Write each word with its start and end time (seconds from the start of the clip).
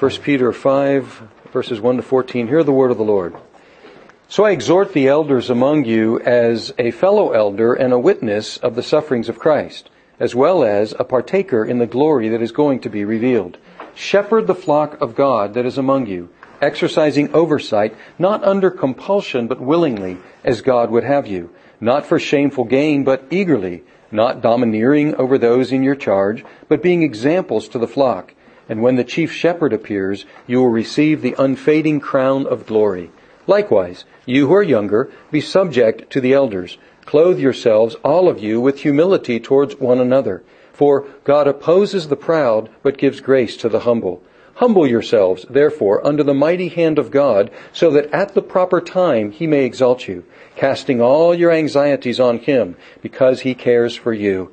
1 0.00 0.10
Peter 0.22 0.50
5, 0.50 1.28
verses 1.52 1.78
1 1.78 1.96
to 1.96 2.02
14. 2.02 2.48
Hear 2.48 2.64
the 2.64 2.72
word 2.72 2.90
of 2.90 2.96
the 2.96 3.04
Lord. 3.04 3.36
So 4.28 4.46
I 4.46 4.52
exhort 4.52 4.94
the 4.94 5.08
elders 5.08 5.50
among 5.50 5.84
you 5.84 6.18
as 6.20 6.72
a 6.78 6.90
fellow 6.90 7.32
elder 7.32 7.74
and 7.74 7.92
a 7.92 7.98
witness 7.98 8.56
of 8.56 8.76
the 8.76 8.82
sufferings 8.82 9.28
of 9.28 9.38
Christ, 9.38 9.90
as 10.18 10.34
well 10.34 10.64
as 10.64 10.94
a 10.98 11.04
partaker 11.04 11.66
in 11.66 11.80
the 11.80 11.86
glory 11.86 12.30
that 12.30 12.40
is 12.40 12.50
going 12.50 12.80
to 12.80 12.88
be 12.88 13.04
revealed. 13.04 13.58
Shepherd 13.94 14.46
the 14.46 14.54
flock 14.54 14.98
of 15.02 15.14
God 15.14 15.52
that 15.52 15.66
is 15.66 15.76
among 15.76 16.06
you, 16.06 16.30
exercising 16.62 17.34
oversight, 17.34 17.94
not 18.18 18.42
under 18.42 18.70
compulsion, 18.70 19.48
but 19.48 19.60
willingly, 19.60 20.16
as 20.42 20.62
God 20.62 20.90
would 20.90 21.04
have 21.04 21.26
you, 21.26 21.54
not 21.78 22.06
for 22.06 22.18
shameful 22.18 22.64
gain, 22.64 23.04
but 23.04 23.26
eagerly, 23.30 23.82
not 24.10 24.40
domineering 24.40 25.14
over 25.16 25.36
those 25.36 25.70
in 25.70 25.82
your 25.82 25.94
charge, 25.94 26.42
but 26.68 26.82
being 26.82 27.02
examples 27.02 27.68
to 27.68 27.78
the 27.78 27.86
flock. 27.86 28.32
And 28.70 28.82
when 28.82 28.94
the 28.94 29.02
chief 29.02 29.32
shepherd 29.32 29.72
appears, 29.72 30.24
you 30.46 30.58
will 30.58 30.68
receive 30.68 31.22
the 31.22 31.34
unfading 31.36 31.98
crown 31.98 32.46
of 32.46 32.66
glory. 32.66 33.10
Likewise, 33.48 34.04
you 34.26 34.46
who 34.46 34.54
are 34.54 34.62
younger, 34.62 35.10
be 35.32 35.40
subject 35.40 36.08
to 36.12 36.20
the 36.20 36.32
elders. 36.32 36.78
Clothe 37.04 37.40
yourselves, 37.40 37.96
all 38.04 38.28
of 38.28 38.38
you, 38.38 38.60
with 38.60 38.78
humility 38.78 39.40
towards 39.40 39.80
one 39.80 39.98
another. 39.98 40.44
For 40.72 41.04
God 41.24 41.48
opposes 41.48 42.06
the 42.06 42.16
proud, 42.16 42.70
but 42.84 42.96
gives 42.96 43.20
grace 43.20 43.56
to 43.56 43.68
the 43.68 43.80
humble. 43.80 44.22
Humble 44.54 44.86
yourselves, 44.86 45.44
therefore, 45.50 46.06
under 46.06 46.22
the 46.22 46.32
mighty 46.32 46.68
hand 46.68 46.96
of 46.96 47.10
God, 47.10 47.50
so 47.72 47.90
that 47.90 48.12
at 48.12 48.34
the 48.34 48.42
proper 48.42 48.80
time 48.80 49.32
he 49.32 49.48
may 49.48 49.64
exalt 49.64 50.06
you, 50.06 50.22
casting 50.54 51.02
all 51.02 51.34
your 51.34 51.50
anxieties 51.50 52.20
on 52.20 52.38
him, 52.38 52.76
because 53.02 53.40
he 53.40 53.52
cares 53.52 53.96
for 53.96 54.12
you. 54.12 54.52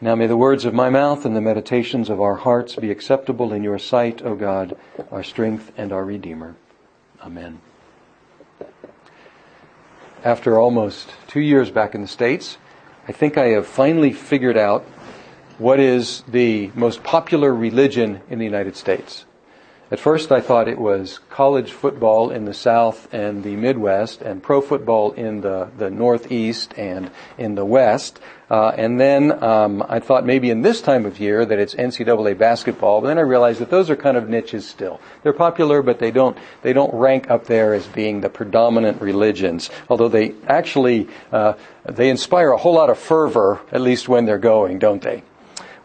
Now 0.00 0.14
may 0.14 0.26
the 0.26 0.36
words 0.36 0.64
of 0.64 0.74
my 0.74 0.90
mouth 0.90 1.24
and 1.24 1.34
the 1.34 1.40
meditations 1.40 2.10
of 2.10 2.20
our 2.20 2.36
hearts 2.36 2.76
be 2.76 2.90
acceptable 2.90 3.52
in 3.52 3.62
your 3.62 3.78
sight, 3.78 4.20
O 4.22 4.34
God, 4.34 4.76
our 5.10 5.22
strength 5.22 5.72
and 5.76 5.92
our 5.92 6.04
Redeemer. 6.04 6.54
Amen. 7.22 7.60
After 10.22 10.58
almost 10.58 11.10
two 11.28 11.40
years 11.40 11.70
back 11.70 11.94
in 11.94 12.02
the 12.02 12.08
States, 12.08 12.58
I 13.08 13.12
think 13.12 13.38
I 13.38 13.48
have 13.48 13.66
finally 13.66 14.12
figured 14.12 14.56
out 14.56 14.82
what 15.58 15.78
is 15.78 16.22
the 16.28 16.70
most 16.74 17.02
popular 17.02 17.54
religion 17.54 18.20
in 18.28 18.38
the 18.38 18.44
United 18.44 18.76
States. 18.76 19.25
At 19.88 20.00
first, 20.00 20.32
I 20.32 20.40
thought 20.40 20.66
it 20.66 20.80
was 20.80 21.20
college 21.30 21.70
football 21.70 22.30
in 22.30 22.44
the 22.44 22.54
South 22.54 23.06
and 23.14 23.44
the 23.44 23.54
Midwest, 23.54 24.20
and 24.20 24.42
pro 24.42 24.60
football 24.60 25.12
in 25.12 25.42
the, 25.42 25.68
the 25.78 25.90
Northeast 25.90 26.74
and 26.76 27.08
in 27.38 27.54
the 27.54 27.64
West. 27.64 28.18
Uh, 28.50 28.70
and 28.70 28.98
then 28.98 29.44
um, 29.44 29.84
I 29.88 30.00
thought 30.00 30.26
maybe 30.26 30.50
in 30.50 30.62
this 30.62 30.80
time 30.80 31.06
of 31.06 31.20
year 31.20 31.46
that 31.46 31.60
it's 31.60 31.76
NCAA 31.76 32.36
basketball. 32.36 33.00
But 33.00 33.08
then 33.08 33.18
I 33.18 33.20
realized 33.20 33.60
that 33.60 33.70
those 33.70 33.88
are 33.88 33.94
kind 33.94 34.16
of 34.16 34.28
niches 34.28 34.66
still. 34.66 35.00
They're 35.22 35.32
popular, 35.32 35.82
but 35.82 36.00
they 36.00 36.10
don't 36.10 36.36
they 36.62 36.72
don't 36.72 36.92
rank 36.92 37.30
up 37.30 37.44
there 37.44 37.72
as 37.72 37.86
being 37.86 38.22
the 38.22 38.28
predominant 38.28 39.00
religions. 39.00 39.70
Although 39.88 40.08
they 40.08 40.34
actually 40.48 41.06
uh, 41.30 41.54
they 41.84 42.10
inspire 42.10 42.50
a 42.50 42.56
whole 42.56 42.74
lot 42.74 42.90
of 42.90 42.98
fervor, 42.98 43.60
at 43.70 43.80
least 43.80 44.08
when 44.08 44.24
they're 44.24 44.38
going, 44.38 44.80
don't 44.80 45.02
they? 45.02 45.22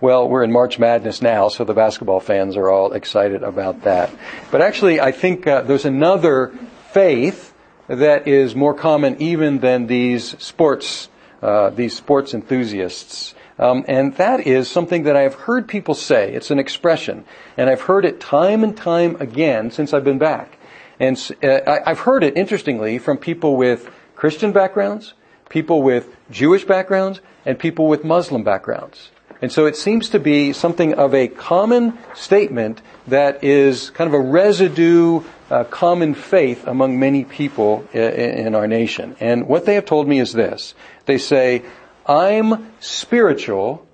Well, 0.02 0.28
we're 0.28 0.42
in 0.42 0.52
March 0.52 0.80
Madness 0.80 1.22
now, 1.22 1.50
so 1.50 1.64
the 1.64 1.76
basketball 1.76 2.20
fans 2.20 2.58
are 2.58 2.72
all 2.72 2.94
excited 2.94 3.44
about 3.44 3.84
that. 3.84 4.10
But 4.50 4.64
actually, 4.64 5.00
I 5.00 5.12
think 5.12 5.46
uh, 5.46 5.62
there's 5.62 5.86
another 5.86 6.52
faith 6.92 7.54
that 7.88 8.28
is 8.28 8.56
more 8.56 8.74
common 8.74 9.22
even 9.22 9.60
than 9.60 9.86
these 9.86 10.36
sports, 10.44 11.08
uh, 11.44 11.70
these 11.70 11.96
sports 11.96 12.34
enthusiasts. 12.34 13.36
Um, 13.60 13.86
and 13.88 14.16
that 14.16 14.48
is 14.48 14.68
something 14.68 15.04
that 15.04 15.16
I've 15.16 15.36
heard 15.36 15.68
people 15.68 15.94
say. 15.94 16.34
It's 16.34 16.50
an 16.50 16.58
expression, 16.58 17.24
and 17.56 17.70
I've 17.70 17.82
heard 17.82 18.04
it 18.04 18.20
time 18.20 18.64
and 18.64 18.76
time 18.76 19.18
again 19.20 19.70
since 19.70 19.94
I've 19.94 20.04
been 20.04 20.18
back. 20.18 20.58
And 21.00 21.16
uh, 21.44 21.80
I've 21.86 22.00
heard 22.00 22.24
it, 22.24 22.36
interestingly, 22.36 22.98
from 22.98 23.20
people 23.20 23.56
with 23.56 23.88
Christian 24.16 24.52
backgrounds, 24.52 25.14
people 25.50 25.84
with 25.84 26.08
Jewish 26.32 26.64
backgrounds, 26.64 27.22
and 27.46 27.60
people 27.60 27.86
with 27.86 28.04
Muslim 28.04 28.44
backgrounds. 28.44 29.12
And 29.42 29.52
so 29.52 29.66
it 29.66 29.76
seems 29.76 30.10
to 30.10 30.20
be 30.20 30.54
something 30.54 30.94
of 30.94 31.16
a 31.16 31.28
common 31.28 31.98
statement 32.14 32.82
that 33.08 33.44
is 33.44 33.90
kind 33.90 34.08
of 34.08 34.14
a 34.14 34.20
residue, 34.20 35.24
uh, 35.50 35.64
common 35.64 36.14
faith 36.14 36.68
among 36.68 37.00
many 37.00 37.26
people 37.26 37.88
in, 37.92 38.02
in 38.02 38.56
our 38.56 38.68
nation. 38.68 39.16
And 39.20 39.48
what 39.48 39.66
they 39.66 39.76
have 39.76 39.86
told 39.86 40.08
me 40.08 40.20
is 40.20 40.32
this. 40.32 40.76
They 41.06 41.18
say, 41.18 41.64
I'm 42.06 42.72
spiritual, 42.80 43.86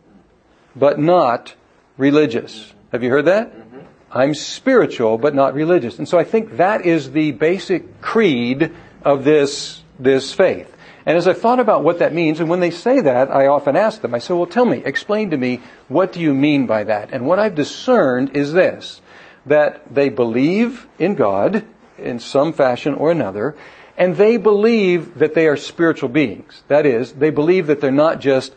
but 0.76 1.00
not 1.00 1.56
religious. 1.98 2.74
Have 2.92 3.04
you 3.04 3.10
heard 3.10 3.26
that? 3.26 3.54
Mm-hmm. 3.54 3.80
I'm 4.12 4.34
spiritual, 4.34 5.18
but 5.18 5.34
not 5.34 5.54
religious. 5.54 5.98
And 5.98 6.08
so 6.08 6.20
I 6.20 6.26
think 6.26 6.58
that 6.58 6.86
is 6.86 7.12
the 7.12 7.32
basic 7.32 8.02
creed 8.02 8.74
of 9.04 9.24
this, 9.24 9.82
this 9.98 10.34
faith. 10.34 10.74
And 11.08 11.16
as 11.16 11.26
I 11.26 11.32
thought 11.32 11.62
about 11.62 11.86
what 11.86 12.00
that 12.00 12.14
means, 12.14 12.42
and 12.42 12.50
when 12.50 12.60
they 12.60 12.70
say 12.70 13.00
that, 13.00 13.32
I 13.32 13.48
often 13.48 13.78
ask 13.78 14.02
them, 14.02 14.14
I 14.14 14.20
say, 14.20 14.34
well, 14.34 14.46
tell 14.46 14.66
me, 14.66 14.84
explain 14.84 15.30
to 15.30 15.38
me, 15.38 15.62
what 15.88 16.12
do 16.12 16.20
you 16.20 16.34
mean 16.34 16.66
by 16.66 16.84
that? 16.84 17.14
And 17.14 17.26
what 17.26 17.40
I've 17.40 17.56
discerned 17.56 18.36
is 18.36 18.52
this, 18.52 19.00
that 19.46 19.96
they 19.96 20.10
believe 20.10 20.86
in 21.00 21.16
God 21.16 21.64
in 21.98 22.20
some 22.20 22.52
fashion 22.52 22.94
or 22.94 23.10
another, 23.10 23.56
and 23.98 24.18
they 24.18 24.36
believe 24.36 25.18
that 25.20 25.34
they 25.34 25.48
are 25.48 25.56
spiritual 25.56 26.10
beings. 26.10 26.62
That 26.68 26.86
is, 26.86 27.14
they 27.14 27.30
believe 27.30 27.68
that 27.68 27.80
they're 27.80 27.90
not 27.90 28.20
just 28.20 28.54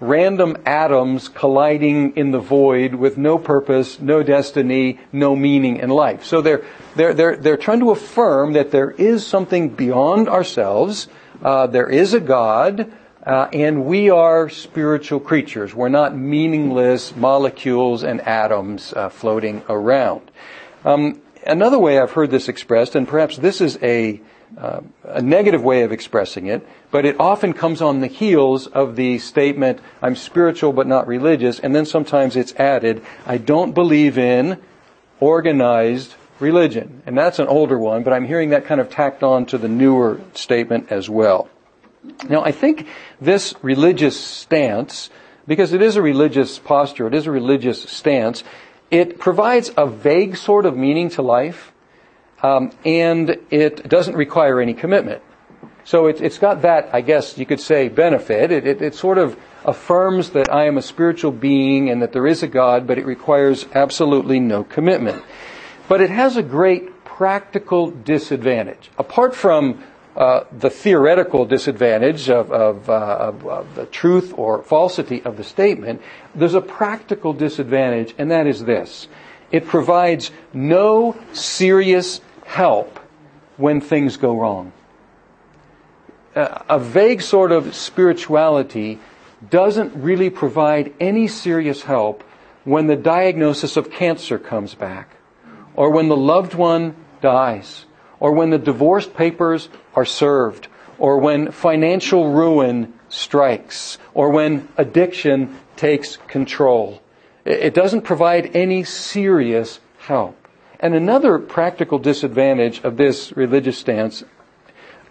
random 0.00 0.56
atoms 0.66 1.28
colliding 1.28 2.16
in 2.16 2.32
the 2.32 2.40
void 2.40 2.96
with 2.96 3.16
no 3.16 3.38
purpose, 3.38 4.00
no 4.00 4.24
destiny, 4.24 4.98
no 5.12 5.36
meaning 5.36 5.76
in 5.76 5.88
life. 5.88 6.24
So 6.24 6.42
they're, 6.42 6.64
they're, 6.96 7.14
they're, 7.14 7.36
they're 7.36 7.56
trying 7.56 7.78
to 7.78 7.92
affirm 7.92 8.54
that 8.54 8.72
there 8.72 8.90
is 8.90 9.24
something 9.24 9.68
beyond 9.68 10.28
ourselves, 10.28 11.06
uh, 11.42 11.66
there 11.66 11.88
is 11.88 12.14
a 12.14 12.20
God, 12.20 12.92
uh, 13.24 13.48
and 13.52 13.84
we 13.84 14.10
are 14.10 14.48
spiritual 14.48 15.20
creatures. 15.20 15.74
We're 15.74 15.88
not 15.88 16.16
meaningless 16.16 17.14
molecules 17.14 18.02
and 18.02 18.20
atoms 18.22 18.92
uh, 18.92 19.08
floating 19.08 19.62
around. 19.68 20.30
Um, 20.84 21.20
another 21.46 21.78
way 21.78 21.98
I've 21.98 22.12
heard 22.12 22.30
this 22.30 22.48
expressed, 22.48 22.94
and 22.94 23.06
perhaps 23.06 23.36
this 23.36 23.60
is 23.60 23.78
a 23.82 24.20
uh, 24.56 24.80
a 25.04 25.22
negative 25.22 25.62
way 25.62 25.82
of 25.82 25.92
expressing 25.92 26.46
it, 26.46 26.66
but 26.90 27.06
it 27.06 27.18
often 27.18 27.54
comes 27.54 27.80
on 27.80 28.00
the 28.00 28.06
heels 28.06 28.66
of 28.66 28.96
the 28.96 29.18
statement, 29.18 29.80
I'm 30.02 30.14
spiritual 30.14 30.74
but 30.74 30.86
not 30.86 31.06
religious, 31.06 31.58
and 31.58 31.74
then 31.74 31.86
sometimes 31.86 32.36
it's 32.36 32.54
added, 32.56 33.02
I 33.26 33.38
don't 33.38 33.72
believe 33.72 34.18
in 34.18 34.60
organized 35.20 36.14
religion. 36.42 37.02
And 37.06 37.16
that's 37.16 37.38
an 37.38 37.46
older 37.46 37.78
one, 37.78 38.02
but 38.02 38.12
I'm 38.12 38.26
hearing 38.26 38.50
that 38.50 38.66
kind 38.66 38.80
of 38.80 38.90
tacked 38.90 39.22
on 39.22 39.46
to 39.46 39.58
the 39.58 39.68
newer 39.68 40.20
statement 40.34 40.92
as 40.92 41.08
well. 41.08 41.48
Now, 42.28 42.44
I 42.44 42.52
think 42.52 42.88
this 43.20 43.54
religious 43.62 44.18
stance, 44.18 45.08
because 45.46 45.72
it 45.72 45.80
is 45.80 45.96
a 45.96 46.02
religious 46.02 46.58
posture, 46.58 47.06
it 47.06 47.14
is 47.14 47.26
a 47.26 47.30
religious 47.30 47.82
stance, 47.84 48.42
it 48.90 49.18
provides 49.18 49.70
a 49.76 49.86
vague 49.86 50.36
sort 50.36 50.66
of 50.66 50.76
meaning 50.76 51.08
to 51.10 51.22
life, 51.22 51.72
um, 52.42 52.72
and 52.84 53.38
it 53.50 53.88
doesn't 53.88 54.16
require 54.16 54.60
any 54.60 54.74
commitment. 54.74 55.22
So 55.84 56.06
it, 56.06 56.18
has 56.20 56.38
got 56.38 56.62
that, 56.62 56.90
I 56.92 57.00
guess 57.00 57.38
you 57.38 57.46
could 57.46 57.60
say, 57.60 57.88
benefit. 57.88 58.52
It, 58.52 58.66
it, 58.66 58.82
it 58.82 58.94
sort 58.94 59.18
of 59.18 59.36
affirms 59.64 60.30
that 60.30 60.52
I 60.52 60.66
am 60.66 60.76
a 60.76 60.82
spiritual 60.82 61.32
being 61.32 61.90
and 61.90 62.02
that 62.02 62.12
there 62.12 62.26
is 62.26 62.42
a 62.42 62.48
God, 62.48 62.86
but 62.86 62.98
it 62.98 63.06
requires 63.06 63.66
absolutely 63.74 64.40
no 64.40 64.64
commitment. 64.64 65.22
But 65.92 66.00
it 66.00 66.08
has 66.08 66.38
a 66.38 66.42
great 66.42 67.04
practical 67.04 67.90
disadvantage. 67.90 68.90
Apart 68.96 69.34
from 69.34 69.84
uh, 70.16 70.44
the 70.50 70.70
theoretical 70.70 71.44
disadvantage 71.44 72.30
of, 72.30 72.50
of, 72.50 72.88
uh, 72.88 72.94
of, 72.94 73.46
of, 73.46 73.74
the 73.74 73.84
truth 73.84 74.32
or 74.38 74.62
falsity 74.62 75.20
of 75.22 75.36
the 75.36 75.44
statement, 75.44 76.00
there's 76.34 76.54
a 76.54 76.62
practical 76.62 77.34
disadvantage, 77.34 78.14
and 78.16 78.30
that 78.30 78.46
is 78.46 78.64
this. 78.64 79.06
It 79.50 79.66
provides 79.66 80.30
no 80.54 81.14
serious 81.34 82.22
help 82.46 82.98
when 83.58 83.82
things 83.82 84.16
go 84.16 84.34
wrong. 84.34 84.72
Uh, 86.34 86.62
a 86.70 86.78
vague 86.78 87.20
sort 87.20 87.52
of 87.52 87.74
spirituality 87.74 88.98
doesn't 89.50 89.94
really 89.94 90.30
provide 90.30 90.94
any 90.98 91.28
serious 91.28 91.82
help 91.82 92.24
when 92.64 92.86
the 92.86 92.96
diagnosis 92.96 93.76
of 93.76 93.90
cancer 93.90 94.38
comes 94.38 94.74
back, 94.74 95.16
or 95.74 95.90
when 95.90 96.08
the 96.08 96.16
loved 96.16 96.54
one 96.54 96.94
dies, 97.20 97.86
or 98.20 98.32
when 98.32 98.50
the 98.50 98.58
divorce 98.58 99.06
papers 99.06 99.68
are 99.94 100.04
served, 100.04 100.68
or 100.98 101.18
when 101.18 101.50
financial 101.50 102.30
ruin 102.30 102.92
strikes, 103.08 103.98
or 104.14 104.30
when 104.30 104.68
addiction 104.76 105.58
takes 105.76 106.16
control. 106.28 107.02
It 107.44 107.74
doesn't 107.74 108.02
provide 108.02 108.54
any 108.54 108.84
serious 108.84 109.80
help. 109.98 110.36
And 110.78 110.94
another 110.94 111.38
practical 111.38 111.98
disadvantage 111.98 112.80
of 112.84 112.96
this 112.96 113.36
religious 113.36 113.78
stance, 113.78 114.24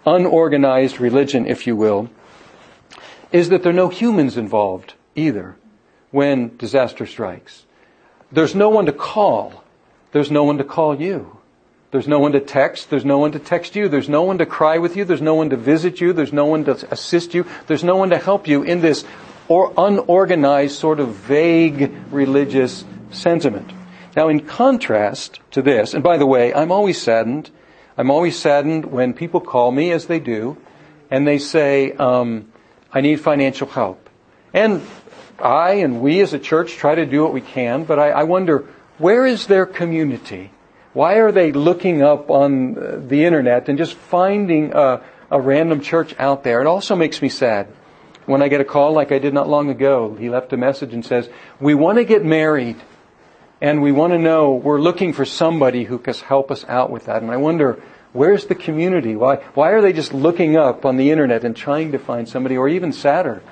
unorganized 0.06 1.00
religion, 1.00 1.46
if 1.46 1.66
you 1.66 1.76
will, 1.76 2.10
is 3.32 3.48
that 3.48 3.62
there 3.62 3.70
are 3.70 3.74
no 3.74 3.88
humans 3.88 4.36
involved 4.36 4.94
either 5.14 5.56
when 6.10 6.56
disaster 6.56 7.06
strikes. 7.06 7.64
There's 8.30 8.54
no 8.54 8.68
one 8.68 8.86
to 8.86 8.92
call. 8.92 9.61
There's 10.12 10.30
no 10.30 10.44
one 10.44 10.58
to 10.58 10.64
call 10.64 11.00
you. 11.00 11.38
There's 11.90 12.08
no 12.08 12.20
one 12.20 12.32
to 12.32 12.40
text. 12.40 12.88
There's 12.88 13.04
no 13.04 13.18
one 13.18 13.32
to 13.32 13.38
text 13.38 13.76
you. 13.76 13.88
There's 13.88 14.08
no 14.08 14.22
one 14.22 14.38
to 14.38 14.46
cry 14.46 14.78
with 14.78 14.96
you. 14.96 15.04
There's 15.04 15.20
no 15.20 15.34
one 15.34 15.50
to 15.50 15.56
visit 15.56 16.00
you. 16.00 16.12
There's 16.12 16.32
no 16.32 16.46
one 16.46 16.64
to 16.64 16.72
assist 16.90 17.34
you. 17.34 17.44
There's 17.66 17.84
no 17.84 17.96
one 17.96 18.10
to 18.10 18.18
help 18.18 18.48
you 18.48 18.62
in 18.62 18.80
this 18.80 19.04
or 19.48 19.74
unorganized 19.76 20.78
sort 20.78 21.00
of 21.00 21.08
vague 21.10 21.92
religious 22.10 22.84
sentiment. 23.10 23.70
Now, 24.16 24.28
in 24.28 24.40
contrast 24.40 25.40
to 25.50 25.62
this, 25.62 25.94
and 25.94 26.02
by 26.02 26.16
the 26.16 26.26
way, 26.26 26.54
I'm 26.54 26.72
always 26.72 27.00
saddened. 27.00 27.50
I'm 27.96 28.10
always 28.10 28.38
saddened 28.38 28.86
when 28.86 29.12
people 29.12 29.40
call 29.40 29.70
me, 29.70 29.90
as 29.92 30.06
they 30.06 30.20
do, 30.20 30.56
and 31.10 31.26
they 31.26 31.38
say, 31.38 31.92
um, 31.92 32.50
I 32.92 33.00
need 33.00 33.20
financial 33.20 33.66
help. 33.66 34.08
And 34.54 34.82
I 35.38 35.72
and 35.74 36.00
we 36.00 36.20
as 36.20 36.32
a 36.32 36.38
church 36.38 36.74
try 36.76 36.94
to 36.94 37.04
do 37.04 37.22
what 37.22 37.32
we 37.32 37.40
can, 37.40 37.84
but 37.84 37.98
I, 37.98 38.10
I 38.10 38.22
wonder, 38.22 38.66
where 39.02 39.26
is 39.26 39.48
their 39.48 39.66
community? 39.66 40.52
Why 40.92 41.14
are 41.14 41.32
they 41.32 41.50
looking 41.50 42.02
up 42.02 42.30
on 42.30 42.78
uh, 42.78 43.00
the 43.04 43.24
internet 43.24 43.68
and 43.68 43.76
just 43.76 43.94
finding 43.94 44.72
a, 44.74 45.02
a 45.28 45.40
random 45.40 45.80
church 45.80 46.14
out 46.20 46.44
there? 46.44 46.60
It 46.60 46.68
also 46.68 46.94
makes 46.94 47.20
me 47.20 47.28
sad 47.28 47.66
when 48.26 48.42
I 48.42 48.48
get 48.48 48.60
a 48.60 48.64
call 48.64 48.92
like 48.92 49.10
I 49.10 49.18
did 49.18 49.34
not 49.34 49.48
long 49.48 49.70
ago. 49.70 50.14
He 50.14 50.30
left 50.30 50.52
a 50.52 50.56
message 50.56 50.94
and 50.94 51.04
says, 51.04 51.28
we 51.58 51.74
want 51.74 51.98
to 51.98 52.04
get 52.04 52.24
married 52.24 52.76
and 53.60 53.82
we 53.82 53.90
want 53.90 54.12
to 54.12 54.20
know, 54.20 54.54
we're 54.54 54.80
looking 54.80 55.12
for 55.12 55.24
somebody 55.24 55.82
who 55.82 55.98
can 55.98 56.14
help 56.14 56.52
us 56.52 56.64
out 56.68 56.90
with 56.90 57.06
that. 57.06 57.22
And 57.22 57.30
I 57.32 57.38
wonder, 57.38 57.82
where's 58.12 58.46
the 58.46 58.54
community? 58.54 59.16
Why, 59.16 59.36
why 59.54 59.70
are 59.70 59.82
they 59.82 59.92
just 59.92 60.14
looking 60.14 60.56
up 60.56 60.84
on 60.84 60.96
the 60.96 61.10
internet 61.10 61.42
and 61.42 61.56
trying 61.56 61.90
to 61.90 61.98
find 61.98 62.28
somebody? 62.28 62.56
Or 62.56 62.68
even 62.68 62.92
sadder, 62.92 63.42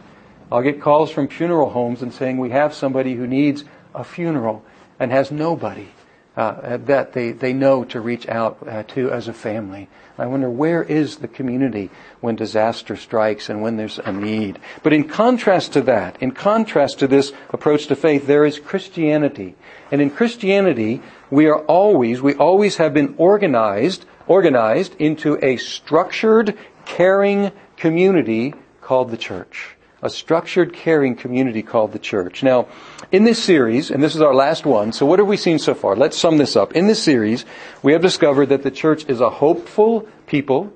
I'll 0.52 0.62
get 0.62 0.80
calls 0.80 1.10
from 1.10 1.26
funeral 1.26 1.70
homes 1.70 2.02
and 2.02 2.14
saying 2.14 2.38
we 2.38 2.50
have 2.50 2.72
somebody 2.72 3.14
who 3.14 3.26
needs 3.26 3.64
a 3.96 4.04
funeral 4.04 4.64
and 5.00 5.10
has 5.10 5.32
nobody 5.32 5.88
uh, 6.36 6.76
that 6.76 7.12
they, 7.12 7.32
they 7.32 7.52
know 7.52 7.84
to 7.84 8.00
reach 8.00 8.28
out 8.28 8.66
uh, 8.66 8.82
to 8.84 9.10
as 9.10 9.26
a 9.26 9.32
family. 9.32 9.88
I 10.16 10.26
wonder 10.26 10.48
where 10.48 10.82
is 10.82 11.16
the 11.16 11.28
community 11.28 11.90
when 12.20 12.36
disaster 12.36 12.94
strikes 12.96 13.48
and 13.48 13.62
when 13.62 13.76
there's 13.76 13.98
a 13.98 14.12
need. 14.12 14.60
But 14.82 14.92
in 14.92 15.08
contrast 15.08 15.72
to 15.72 15.80
that, 15.82 16.22
in 16.22 16.30
contrast 16.30 16.98
to 17.00 17.08
this 17.08 17.32
approach 17.48 17.86
to 17.86 17.96
faith, 17.96 18.26
there 18.26 18.44
is 18.44 18.60
Christianity. 18.60 19.56
And 19.90 20.00
in 20.00 20.10
Christianity, 20.10 21.02
we 21.30 21.46
are 21.46 21.60
always, 21.60 22.20
we 22.20 22.34
always 22.34 22.76
have 22.76 22.94
been 22.94 23.14
organized, 23.16 24.04
organized 24.26 24.94
into 24.96 25.42
a 25.42 25.56
structured, 25.56 26.56
caring 26.84 27.50
community 27.76 28.54
called 28.82 29.10
the 29.10 29.16
church 29.16 29.76
a 30.02 30.10
structured, 30.10 30.72
caring 30.72 31.14
community 31.14 31.62
called 31.62 31.92
the 31.92 31.98
church. 31.98 32.42
Now, 32.42 32.68
in 33.12 33.24
this 33.24 33.42
series, 33.42 33.90
and 33.90 34.02
this 34.02 34.14
is 34.14 34.20
our 34.20 34.34
last 34.34 34.64
one, 34.64 34.92
so 34.92 35.04
what 35.04 35.18
have 35.18 35.28
we 35.28 35.36
seen 35.36 35.58
so 35.58 35.74
far? 35.74 35.96
Let's 35.96 36.16
sum 36.16 36.38
this 36.38 36.56
up. 36.56 36.72
In 36.72 36.86
this 36.86 37.02
series, 37.02 37.44
we 37.82 37.92
have 37.92 38.02
discovered 38.02 38.46
that 38.46 38.62
the 38.62 38.70
church 38.70 39.04
is 39.08 39.20
a 39.20 39.30
hopeful 39.30 40.08
people, 40.26 40.72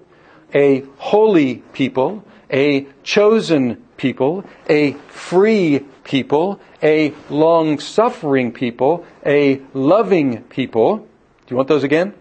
a 0.53 0.85
holy 0.99 1.57
people, 1.73 2.25
a 2.51 2.87
chosen 3.03 3.83
people, 3.97 4.45
a 4.69 4.93
free 5.09 5.85
people, 6.05 6.61
a 6.83 7.15
long 7.31 7.79
suffering 7.79 8.53
people, 8.53 9.07
a 9.25 9.61
loving 9.73 10.43
people. 10.45 10.99
Do 10.99 11.07
you 11.49 11.57
want 11.57 11.69
those 11.69 11.85
again? 11.85 12.15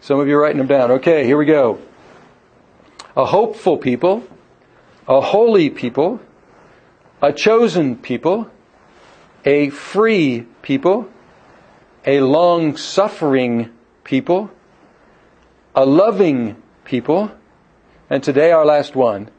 Some 0.00 0.20
of 0.20 0.28
you 0.28 0.36
are 0.36 0.42
writing 0.42 0.58
them 0.58 0.68
down. 0.68 0.90
Okay, 0.92 1.24
here 1.24 1.36
we 1.36 1.46
go. 1.46 1.80
A 3.16 3.24
hopeful 3.24 3.76
people, 3.76 4.22
a 5.08 5.20
holy 5.20 5.70
people, 5.70 6.20
a 7.20 7.32
chosen 7.32 7.96
people, 7.96 8.50
a 9.44 9.70
free 9.70 10.46
people, 10.62 11.08
a 12.06 12.20
long 12.20 12.76
suffering 12.76 13.70
people, 14.04 14.50
a 15.74 15.84
loving 15.84 16.60
people, 16.84 17.30
and 18.08 18.22
today 18.22 18.52
our 18.52 18.64
last 18.64 18.94
one, 18.94 19.30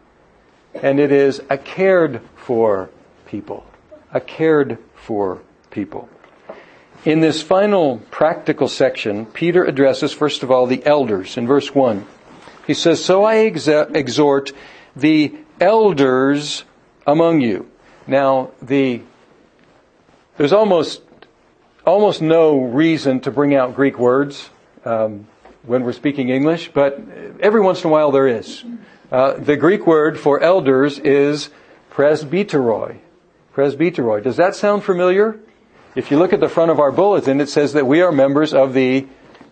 and 0.74 1.00
it 1.00 1.12
is 1.12 1.42
a 1.50 1.58
cared 1.58 2.22
for 2.36 2.90
people. 3.26 3.66
A 4.14 4.20
cared 4.20 4.78
for 4.96 5.42
people. 5.72 6.10
In 7.06 7.22
this 7.22 7.42
final 7.42 8.00
practical 8.12 8.68
section, 8.68 9.25
Peter 9.25 9.64
addresses 9.64 10.12
first 10.12 10.44
of 10.44 10.52
all 10.52 10.66
the 10.66 10.86
elders 10.86 11.38
in 11.38 11.48
verse 11.48 11.74
1. 11.74 12.06
He 12.68 12.74
says, 12.74 13.04
So 13.04 13.24
I 13.24 13.36
exhort 13.36 14.52
the 14.96 15.34
elders 15.62 16.66
among 17.08 17.42
you. 17.42 17.69
Now, 18.10 18.50
the, 18.60 19.04
there's 20.38 20.52
almost, 20.52 21.04
almost 21.86 22.24
no 22.24 22.58
reason 22.60 23.20
to 23.20 23.30
bring 23.30 23.54
out 23.54 23.76
Greek 23.76 24.00
words 24.00 24.50
um, 24.84 25.28
when 25.62 25.84
we're 25.84 25.94
speaking 25.94 26.30
English, 26.30 26.72
but 26.74 27.00
every 27.40 27.62
once 27.62 27.84
in 27.84 27.92
a 27.92 27.94
while 27.94 28.12
there 28.12 28.28
is. 28.28 28.63
Uh, 29.12 29.34
the 29.34 29.56
Greek 29.56 29.86
word 29.86 30.20
for 30.20 30.39
elders 30.39 30.98
is 30.98 31.51
presbyteroi. 31.92 32.98
Presbyteroi. 33.54 34.24
Does 34.24 34.38
that 34.38 34.56
sound 34.56 34.84
familiar? 34.84 35.39
If 35.94 36.10
you 36.10 36.18
look 36.18 36.34
at 36.34 36.39
the 36.39 36.50
front 36.50 36.72
of 36.72 36.80
our 36.80 36.92
bulletin, 36.92 37.39
it 37.39 37.50
says 37.50 37.74
that 37.74 37.86
we 37.86 38.01
are 38.01 38.12
members 38.12 38.56
of 38.56 38.74
the 38.74 39.06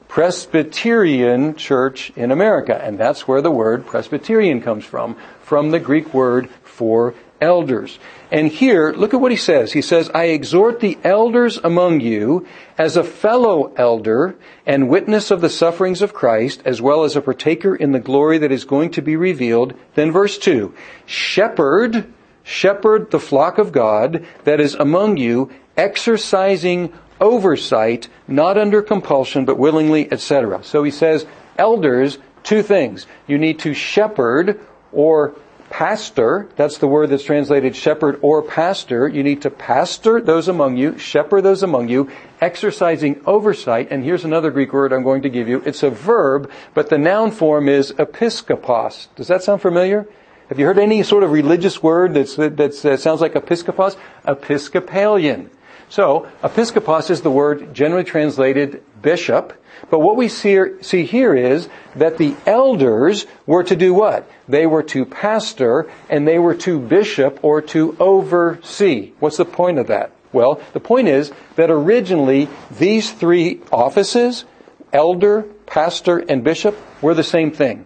Presbyterian 0.07 1.55
Church 1.57 2.11
in 2.15 2.31
America, 2.31 2.75
and 2.83 2.97
that's 2.97 3.27
where 3.27 3.41
the 3.43 3.51
word 3.51 3.85
Presbyterian 3.85 4.61
comes 4.61 4.83
from, 4.83 5.15
from 5.43 5.69
the 5.69 5.79
Greek 5.79 6.11
word 6.11 6.49
for 6.63 7.13
elders. 7.41 7.99
And 8.31 8.49
here, 8.49 8.91
look 8.91 9.13
at 9.13 9.21
what 9.21 9.31
he 9.31 9.37
says. 9.37 9.73
He 9.73 9.81
says, 9.81 10.09
I 10.13 10.25
exhort 10.25 10.79
the 10.79 10.97
elders 11.03 11.57
among 11.57 12.01
you 12.01 12.45
as 12.77 12.97
a 12.97 13.03
fellow 13.03 13.73
elder 13.75 14.35
and 14.65 14.89
witness 14.89 15.31
of 15.31 15.41
the 15.41 15.49
sufferings 15.49 16.01
of 16.01 16.13
Christ, 16.13 16.61
as 16.65 16.81
well 16.81 17.03
as 17.03 17.15
a 17.15 17.21
partaker 17.21 17.75
in 17.75 17.91
the 17.91 17.99
glory 17.99 18.37
that 18.39 18.51
is 18.51 18.65
going 18.65 18.91
to 18.91 19.01
be 19.01 19.15
revealed. 19.15 19.73
Then 19.95 20.11
verse 20.11 20.37
2, 20.37 20.73
shepherd, 21.05 22.11
shepherd 22.43 23.11
the 23.11 23.19
flock 23.19 23.57
of 23.57 23.71
God 23.71 24.25
that 24.43 24.59
is 24.59 24.75
among 24.75 25.17
you, 25.17 25.49
exercising 25.77 26.91
oversight, 27.19 28.09
not 28.27 28.57
under 28.57 28.81
compulsion, 28.81 29.45
but 29.45 29.57
willingly, 29.57 30.11
etc. 30.11 30.63
So 30.63 30.83
he 30.83 30.91
says, 30.91 31.25
elders, 31.57 32.17
two 32.43 32.61
things. 32.61 33.07
You 33.27 33.37
need 33.37 33.59
to 33.59 33.73
shepherd 33.73 34.59
or 34.91 35.35
pastor, 35.77 36.49
that's 36.55 36.79
the 36.79 36.87
word 36.87 37.07
that's 37.07 37.21
translated 37.21 37.75
shepherd 37.75 38.17
or 38.23 38.41
pastor. 38.41 39.07
You 39.07 39.21
need 39.21 39.43
to 39.43 39.51
pastor 39.51 40.19
those 40.19 40.47
among 40.47 40.75
you, 40.75 40.97
shepherd 40.97 41.43
those 41.43 41.61
among 41.61 41.87
you, 41.87 42.09
exercising 42.41 43.21
oversight. 43.27 43.89
And 43.91 44.03
here's 44.03 44.25
another 44.25 44.49
Greek 44.49 44.73
word 44.73 44.91
I'm 44.91 45.03
going 45.03 45.21
to 45.21 45.29
give 45.29 45.47
you. 45.47 45.61
It's 45.67 45.83
a 45.83 45.91
verb, 45.91 46.49
but 46.73 46.89
the 46.89 46.97
noun 46.97 47.29
form 47.29 47.69
is 47.69 47.91
episkopos. 47.91 49.09
Does 49.15 49.27
that 49.27 49.43
sound 49.43 49.61
familiar? 49.61 50.07
Have 50.49 50.57
you 50.57 50.65
heard 50.65 50.79
any 50.79 51.03
sort 51.03 51.21
of 51.21 51.31
religious 51.31 51.83
word 51.83 52.15
that 52.15 52.83
uh, 52.83 52.97
sounds 52.97 53.21
like 53.21 53.33
episkopos? 53.33 53.97
Episcopalian. 54.25 55.51
So, 55.89 56.27
episkopos 56.43 57.09
is 57.09 57.21
the 57.21 57.31
word 57.31 57.73
generally 57.73 58.03
translated 58.03 58.83
bishop. 59.01 59.53
But 59.89 59.99
what 59.99 60.17
we 60.17 60.27
see, 60.27 60.59
see 60.81 61.03
here 61.03 61.33
is 61.33 61.69
that 61.95 62.17
the 62.17 62.35
elders 62.45 63.25
were 63.45 63.63
to 63.63 63.75
do 63.75 63.93
what? 63.93 64.29
They 64.47 64.65
were 64.65 64.83
to 64.83 65.05
pastor 65.05 65.89
and 66.09 66.27
they 66.27 66.39
were 66.39 66.55
to 66.55 66.79
bishop 66.79 67.39
or 67.41 67.61
to 67.61 67.95
oversee. 67.99 69.13
What's 69.19 69.37
the 69.37 69.45
point 69.45 69.77
of 69.77 69.87
that? 69.87 70.11
Well, 70.33 70.61
the 70.73 70.79
point 70.79 71.07
is 71.07 71.31
that 71.55 71.69
originally 71.69 72.49
these 72.71 73.11
three 73.11 73.61
offices 73.71 74.45
elder, 74.91 75.43
pastor, 75.65 76.17
and 76.17 76.43
bishop 76.43 76.77
were 77.01 77.13
the 77.13 77.23
same 77.23 77.51
thing. 77.51 77.85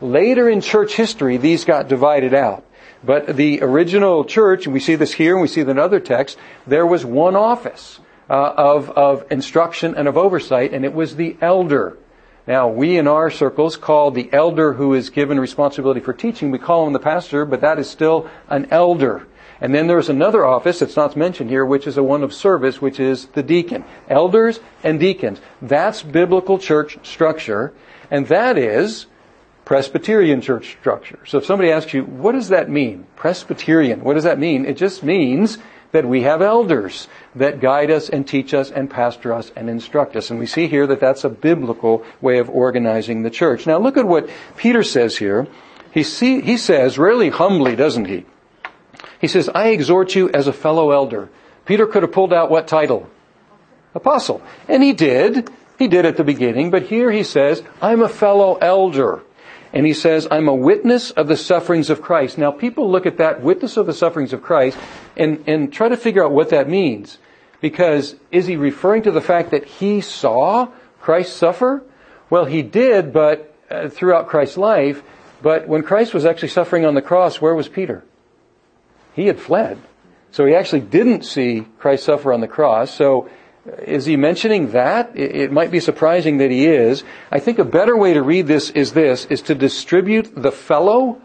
Later 0.00 0.48
in 0.48 0.60
church 0.60 0.94
history, 0.94 1.36
these 1.36 1.64
got 1.64 1.88
divided 1.88 2.34
out. 2.34 2.64
But 3.08 3.38
the 3.38 3.62
original 3.62 4.22
church, 4.22 4.66
and 4.66 4.74
we 4.74 4.80
see 4.80 4.94
this 4.94 5.14
here 5.14 5.32
and 5.32 5.40
we 5.40 5.48
see 5.48 5.62
it 5.62 5.68
in 5.70 5.78
other 5.78 5.98
texts, 5.98 6.38
there 6.66 6.84
was 6.84 7.06
one 7.06 7.36
office 7.36 8.00
uh, 8.28 8.52
of, 8.54 8.90
of 8.90 9.24
instruction 9.30 9.94
and 9.94 10.06
of 10.06 10.18
oversight, 10.18 10.74
and 10.74 10.84
it 10.84 10.92
was 10.92 11.16
the 11.16 11.34
elder. 11.40 11.96
Now, 12.46 12.68
we 12.68 12.98
in 12.98 13.08
our 13.08 13.30
circles 13.30 13.78
call 13.78 14.10
the 14.10 14.28
elder 14.30 14.74
who 14.74 14.92
is 14.92 15.08
given 15.08 15.40
responsibility 15.40 16.00
for 16.00 16.12
teaching, 16.12 16.50
we 16.50 16.58
call 16.58 16.86
him 16.86 16.92
the 16.92 16.98
pastor, 16.98 17.46
but 17.46 17.62
that 17.62 17.78
is 17.78 17.88
still 17.88 18.28
an 18.50 18.68
elder. 18.70 19.26
And 19.58 19.74
then 19.74 19.86
there's 19.86 20.10
another 20.10 20.44
office 20.44 20.80
that's 20.80 20.94
not 20.94 21.16
mentioned 21.16 21.48
here, 21.48 21.64
which 21.64 21.86
is 21.86 21.96
a 21.96 22.02
one 22.02 22.22
of 22.22 22.34
service, 22.34 22.82
which 22.82 23.00
is 23.00 23.24
the 23.28 23.42
deacon. 23.42 23.86
Elders 24.10 24.60
and 24.84 25.00
deacons. 25.00 25.40
That's 25.62 26.02
biblical 26.02 26.58
church 26.58 26.98
structure, 27.06 27.72
and 28.10 28.26
that 28.26 28.58
is 28.58 29.06
Presbyterian 29.68 30.40
church 30.40 30.78
structure. 30.80 31.18
So 31.26 31.36
if 31.36 31.44
somebody 31.44 31.70
asks 31.70 31.92
you, 31.92 32.02
what 32.02 32.32
does 32.32 32.48
that 32.48 32.70
mean? 32.70 33.06
Presbyterian, 33.16 34.02
what 34.02 34.14
does 34.14 34.24
that 34.24 34.38
mean? 34.38 34.64
It 34.64 34.78
just 34.78 35.02
means 35.02 35.58
that 35.92 36.06
we 36.06 36.22
have 36.22 36.40
elders 36.40 37.06
that 37.34 37.60
guide 37.60 37.90
us 37.90 38.08
and 38.08 38.26
teach 38.26 38.54
us 38.54 38.70
and 38.70 38.88
pastor 38.88 39.30
us 39.30 39.52
and 39.54 39.68
instruct 39.68 40.16
us. 40.16 40.30
And 40.30 40.38
we 40.38 40.46
see 40.46 40.68
here 40.68 40.86
that 40.86 41.00
that's 41.00 41.22
a 41.22 41.28
biblical 41.28 42.02
way 42.22 42.38
of 42.38 42.48
organizing 42.48 43.24
the 43.24 43.28
church. 43.28 43.66
Now 43.66 43.76
look 43.76 43.98
at 43.98 44.06
what 44.06 44.30
Peter 44.56 44.82
says 44.82 45.18
here. 45.18 45.46
He, 45.92 46.02
see, 46.02 46.40
he 46.40 46.56
says, 46.56 46.96
really 46.96 47.28
humbly, 47.28 47.76
doesn't 47.76 48.06
he? 48.06 48.24
He 49.20 49.28
says, 49.28 49.50
I 49.54 49.68
exhort 49.68 50.14
you 50.14 50.30
as 50.30 50.46
a 50.46 50.52
fellow 50.54 50.92
elder. 50.92 51.28
Peter 51.66 51.86
could 51.86 52.04
have 52.04 52.12
pulled 52.12 52.32
out 52.32 52.50
what 52.50 52.68
title? 52.68 53.10
Apostle. 53.94 54.40
And 54.66 54.82
he 54.82 54.94
did. 54.94 55.50
He 55.78 55.88
did 55.88 56.06
at 56.06 56.16
the 56.16 56.24
beginning, 56.24 56.70
but 56.70 56.84
here 56.84 57.10
he 57.12 57.22
says, 57.22 57.62
I'm 57.82 58.00
a 58.00 58.08
fellow 58.08 58.56
elder. 58.56 59.24
And 59.78 59.86
he 59.86 59.92
says, 59.92 60.26
I'm 60.28 60.48
a 60.48 60.54
witness 60.54 61.12
of 61.12 61.28
the 61.28 61.36
sufferings 61.36 61.88
of 61.88 62.02
Christ. 62.02 62.36
Now 62.36 62.50
people 62.50 62.90
look 62.90 63.06
at 63.06 63.18
that 63.18 63.42
witness 63.42 63.76
of 63.76 63.86
the 63.86 63.94
sufferings 63.94 64.32
of 64.32 64.42
Christ 64.42 64.76
and, 65.16 65.44
and 65.46 65.72
try 65.72 65.88
to 65.88 65.96
figure 65.96 66.24
out 66.24 66.32
what 66.32 66.50
that 66.50 66.68
means. 66.68 67.18
Because 67.60 68.16
is 68.32 68.48
he 68.48 68.56
referring 68.56 69.04
to 69.04 69.12
the 69.12 69.20
fact 69.20 69.52
that 69.52 69.66
he 69.66 70.00
saw 70.00 70.66
Christ 71.00 71.36
suffer? 71.36 71.84
Well, 72.28 72.44
he 72.44 72.62
did, 72.62 73.12
but 73.12 73.54
uh, 73.70 73.88
throughout 73.88 74.26
Christ's 74.26 74.56
life. 74.56 75.00
But 75.42 75.68
when 75.68 75.84
Christ 75.84 76.12
was 76.12 76.26
actually 76.26 76.48
suffering 76.48 76.84
on 76.84 76.94
the 76.94 77.00
cross, 77.00 77.40
where 77.40 77.54
was 77.54 77.68
Peter? 77.68 78.02
He 79.14 79.28
had 79.28 79.38
fled. 79.38 79.78
So 80.32 80.44
he 80.44 80.56
actually 80.56 80.80
didn't 80.80 81.24
see 81.24 81.68
Christ 81.78 82.02
suffer 82.02 82.32
on 82.32 82.40
the 82.40 82.48
cross. 82.48 82.92
So 82.92 83.30
is 83.86 84.06
he 84.06 84.16
mentioning 84.16 84.72
that? 84.72 85.16
It 85.16 85.52
might 85.52 85.70
be 85.70 85.80
surprising 85.80 86.38
that 86.38 86.50
he 86.50 86.66
is. 86.66 87.04
I 87.30 87.38
think 87.38 87.58
a 87.58 87.64
better 87.64 87.96
way 87.96 88.14
to 88.14 88.22
read 88.22 88.46
this 88.46 88.70
is 88.70 88.92
this, 88.92 89.24
is 89.26 89.42
to 89.42 89.54
distribute 89.54 90.32
the 90.34 90.52
fellow, 90.52 91.20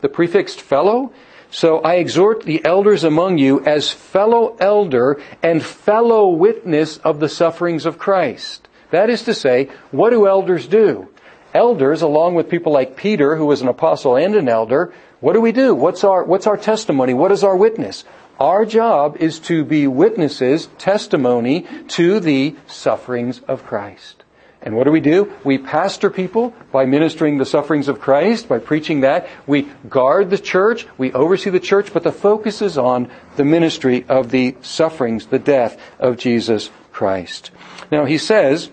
the 0.00 0.08
prefixed 0.08 0.60
fellow. 0.60 1.12
So 1.50 1.80
I 1.80 1.94
exhort 1.94 2.42
the 2.42 2.64
elders 2.64 3.04
among 3.04 3.38
you 3.38 3.64
as 3.64 3.90
fellow 3.90 4.56
elder 4.60 5.20
and 5.42 5.62
fellow 5.62 6.28
witness 6.28 6.98
of 6.98 7.20
the 7.20 7.28
sufferings 7.28 7.86
of 7.86 7.98
Christ. 7.98 8.68
That 8.90 9.10
is 9.10 9.22
to 9.24 9.34
say, 9.34 9.70
what 9.90 10.10
do 10.10 10.26
elders 10.26 10.66
do? 10.66 11.08
Elders, 11.54 12.02
along 12.02 12.34
with 12.34 12.50
people 12.50 12.72
like 12.72 12.96
Peter, 12.96 13.36
who 13.36 13.46
was 13.46 13.62
an 13.62 13.68
apostle 13.68 14.16
and 14.16 14.34
an 14.34 14.48
elder, 14.48 14.92
what 15.20 15.32
do 15.32 15.40
we 15.40 15.52
do? 15.52 15.74
What's 15.74 16.04
our, 16.04 16.22
what's 16.24 16.46
our 16.46 16.56
testimony? 16.56 17.14
What 17.14 17.32
is 17.32 17.42
our 17.42 17.56
witness? 17.56 18.04
Our 18.40 18.64
job 18.64 19.16
is 19.16 19.40
to 19.40 19.64
be 19.64 19.86
witnesses, 19.86 20.68
testimony 20.78 21.66
to 21.88 22.20
the 22.20 22.56
sufferings 22.66 23.40
of 23.40 23.64
Christ. 23.64 24.22
And 24.60 24.76
what 24.76 24.84
do 24.84 24.92
we 24.92 25.00
do? 25.00 25.32
We 25.44 25.58
pastor 25.58 26.10
people 26.10 26.52
by 26.72 26.84
ministering 26.84 27.38
the 27.38 27.46
sufferings 27.46 27.88
of 27.88 28.00
Christ, 28.00 28.48
by 28.48 28.58
preaching 28.58 29.00
that. 29.00 29.28
We 29.46 29.68
guard 29.88 30.30
the 30.30 30.38
church, 30.38 30.86
we 30.98 31.12
oversee 31.12 31.50
the 31.50 31.60
church, 31.60 31.92
but 31.92 32.02
the 32.02 32.12
focus 32.12 32.60
is 32.60 32.76
on 32.76 33.10
the 33.36 33.44
ministry 33.44 34.04
of 34.08 34.30
the 34.30 34.56
sufferings, 34.60 35.26
the 35.26 35.38
death 35.38 35.80
of 35.98 36.16
Jesus 36.16 36.70
Christ. 36.92 37.50
Now 37.90 38.04
he 38.04 38.18
says 38.18 38.70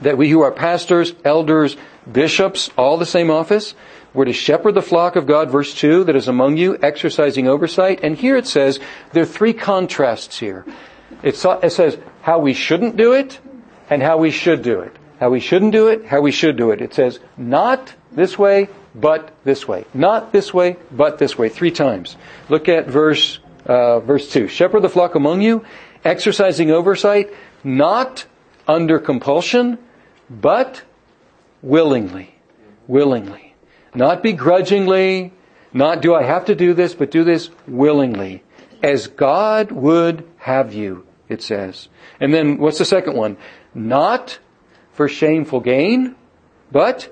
that 0.00 0.18
we 0.18 0.30
who 0.30 0.40
are 0.40 0.52
pastors, 0.52 1.14
elders, 1.24 1.76
bishops, 2.10 2.70
all 2.76 2.96
the 2.96 3.06
same 3.06 3.30
office, 3.30 3.74
we're 4.16 4.24
to 4.24 4.32
shepherd 4.32 4.72
the 4.72 4.82
flock 4.82 5.14
of 5.16 5.26
God, 5.26 5.50
verse 5.50 5.74
2, 5.74 6.04
that 6.04 6.16
is 6.16 6.26
among 6.26 6.56
you, 6.56 6.78
exercising 6.80 7.46
oversight. 7.48 8.00
And 8.02 8.16
here 8.16 8.38
it 8.38 8.46
says, 8.46 8.80
there 9.12 9.22
are 9.22 9.26
three 9.26 9.52
contrasts 9.52 10.38
here. 10.38 10.64
It, 11.22 11.36
says 11.36 11.98
how 12.22 12.38
we 12.38 12.54
shouldn't 12.54 12.96
do 12.96 13.12
it 13.12 13.38
and 13.90 14.02
how 14.02 14.16
we 14.16 14.30
should 14.30 14.62
do 14.62 14.80
it. 14.80 14.96
How 15.20 15.28
we 15.28 15.40
shouldn't 15.40 15.72
do 15.72 15.88
it, 15.88 16.06
how 16.06 16.22
we 16.22 16.32
should 16.32 16.56
do 16.56 16.70
it. 16.70 16.80
It 16.80 16.94
says, 16.94 17.20
not 17.36 17.92
this 18.10 18.38
way, 18.38 18.68
but 18.94 19.34
this 19.44 19.68
way. 19.68 19.84
Not 19.92 20.32
this 20.32 20.52
way, 20.52 20.78
but 20.90 21.18
this 21.18 21.36
way. 21.36 21.50
Three 21.50 21.70
times. 21.70 22.16
Look 22.48 22.70
at 22.70 22.86
verse, 22.86 23.38
uh, 23.66 24.00
verse 24.00 24.32
2. 24.32 24.48
Shepherd 24.48 24.80
the 24.80 24.88
flock 24.88 25.14
among 25.14 25.42
you, 25.42 25.62
exercising 26.06 26.70
oversight, 26.70 27.34
not 27.62 28.24
under 28.66 28.98
compulsion, 28.98 29.76
but 30.30 30.82
willingly. 31.60 32.34
Willingly. 32.86 33.45
Not 33.96 34.22
begrudgingly, 34.22 35.32
not 35.72 36.02
do 36.02 36.14
I 36.14 36.22
have 36.22 36.44
to 36.44 36.54
do 36.54 36.74
this, 36.74 36.94
but 36.94 37.10
do 37.10 37.24
this 37.24 37.48
willingly. 37.66 38.44
As 38.82 39.06
God 39.06 39.72
would 39.72 40.28
have 40.36 40.74
you, 40.74 41.06
it 41.30 41.42
says. 41.42 41.88
And 42.20 42.32
then 42.32 42.58
what's 42.58 42.78
the 42.78 42.84
second 42.84 43.16
one? 43.16 43.38
Not 43.74 44.38
for 44.92 45.08
shameful 45.08 45.60
gain, 45.60 46.14
but 46.70 47.08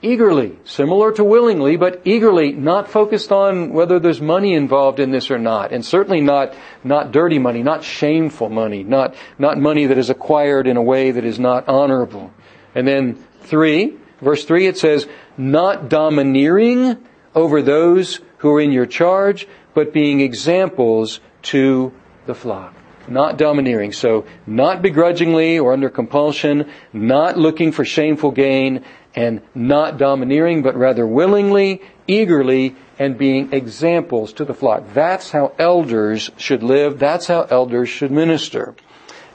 eagerly. 0.00 0.56
Similar 0.64 1.10
to 1.14 1.24
willingly, 1.24 1.76
but 1.76 2.02
eagerly, 2.04 2.52
not 2.52 2.88
focused 2.88 3.32
on 3.32 3.72
whether 3.72 3.98
there's 3.98 4.20
money 4.20 4.54
involved 4.54 5.00
in 5.00 5.10
this 5.10 5.28
or 5.28 5.38
not. 5.38 5.72
And 5.72 5.84
certainly 5.84 6.20
not, 6.20 6.54
not 6.84 7.10
dirty 7.10 7.40
money, 7.40 7.64
not 7.64 7.82
shameful 7.82 8.48
money, 8.48 8.84
not, 8.84 9.16
not 9.40 9.58
money 9.58 9.86
that 9.86 9.98
is 9.98 10.08
acquired 10.08 10.68
in 10.68 10.76
a 10.76 10.82
way 10.82 11.10
that 11.10 11.24
is 11.24 11.40
not 11.40 11.68
honorable. 11.68 12.32
And 12.76 12.86
then 12.86 13.24
three, 13.42 13.96
verse 14.20 14.44
three, 14.44 14.68
it 14.68 14.78
says, 14.78 15.08
not 15.36 15.88
domineering 15.88 16.98
over 17.34 17.62
those 17.62 18.20
who 18.38 18.50
are 18.54 18.60
in 18.60 18.72
your 18.72 18.86
charge, 18.86 19.46
but 19.74 19.92
being 19.92 20.20
examples 20.20 21.20
to 21.42 21.92
the 22.26 22.34
flock. 22.34 22.74
Not 23.08 23.36
domineering. 23.36 23.92
So, 23.92 24.26
not 24.46 24.82
begrudgingly 24.82 25.58
or 25.58 25.72
under 25.72 25.88
compulsion, 25.88 26.68
not 26.92 27.36
looking 27.36 27.70
for 27.70 27.84
shameful 27.84 28.32
gain, 28.32 28.84
and 29.14 29.40
not 29.54 29.96
domineering, 29.96 30.62
but 30.62 30.76
rather 30.76 31.06
willingly, 31.06 31.82
eagerly, 32.06 32.74
and 32.98 33.16
being 33.16 33.52
examples 33.52 34.32
to 34.34 34.44
the 34.44 34.54
flock. 34.54 34.84
That's 34.92 35.30
how 35.30 35.52
elders 35.58 36.30
should 36.36 36.62
live. 36.62 36.98
That's 36.98 37.26
how 37.26 37.42
elders 37.42 37.88
should 37.88 38.10
minister. 38.10 38.74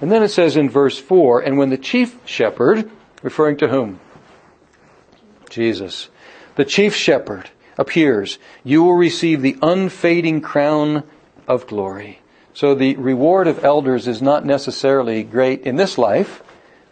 And 0.01 0.12
then 0.12 0.24
it 0.24 0.29
says 0.29 0.58
in 0.58 0.70
verse 0.70 1.00
4, 1.00 1.41
and 1.41 1.58
when 1.58 1.70
the 1.70 1.77
chief 1.77 2.17
shepherd, 2.25 2.89
referring 3.22 3.58
to 3.58 3.67
whom? 3.67 4.00
Jesus, 5.51 6.10
the 6.55 6.65
chief 6.65 6.96
shepherd, 6.96 7.50
appears, 7.77 8.39
you 8.63 8.84
will 8.84 8.96
receive 8.96 9.41
the 9.41 9.58
unfading 9.62 10.41
crown 10.41 11.03
of 11.48 11.67
glory. 11.67 12.20
So 12.53 12.75
the 12.75 12.96
reward 12.96 13.48
of 13.48 13.63
elders 13.63 14.08
is 14.08 14.22
not 14.22 14.46
necessarily 14.46 15.24
great 15.24 15.62
in 15.62 15.75
this 15.77 15.98
life, 15.98 16.43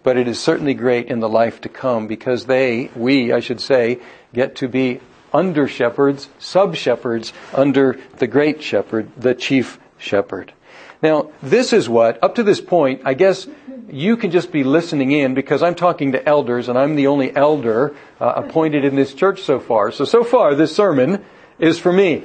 but 0.04 0.18
it 0.18 0.28
is 0.28 0.39
certainly 0.39 0.74
great 0.74 1.08
in 1.08 1.20
the 1.20 1.30
life 1.30 1.62
to 1.62 1.70
come 1.70 2.08
because 2.08 2.46
they, 2.46 2.89
we, 2.96 3.34
I 3.34 3.42
should 3.42 3.60
say, 3.60 4.00
get 4.34 4.56
to 4.58 4.68
be 4.68 5.01
under 5.34 5.68
shepherds, 5.68 6.30
sub 6.39 6.75
shepherds 6.75 7.34
under 7.54 8.00
the 8.18 8.28
great 8.28 8.63
shepherd, 8.63 9.10
the 9.18 9.36
chief 9.36 9.80
shepherd. 9.98 10.54
Now, 11.01 11.32
this 11.42 11.72
is 11.72 11.88
what, 11.88 12.22
up 12.24 12.36
to 12.36 12.44
this 12.44 12.62
point, 12.62 13.01
I 13.06 13.13
guess 13.13 13.48
you 13.93 14.17
can 14.17 14.31
just 14.31 14.51
be 14.51 14.63
listening 14.63 15.12
in 15.12 15.34
because 15.34 15.63
I'm 15.63 15.75
talking 15.75 16.12
to 16.13 16.27
elders 16.27 16.69
and 16.69 16.77
I'm 16.77 16.96
the 16.96 17.08
only 17.08 17.36
elder 17.36 17.96
uh, 18.19 18.34
appointed 18.36 18.86
in 18.86 18.96
this 18.96 19.13
church 19.13 19.41
so 19.41 19.60
far. 19.60 19.91
So, 19.91 20.05
so 20.05 20.24
far, 20.24 20.55
this 20.55 20.75
sermon 20.75 21.24
is 21.58 21.79
for 21.79 21.91
me. 21.91 22.24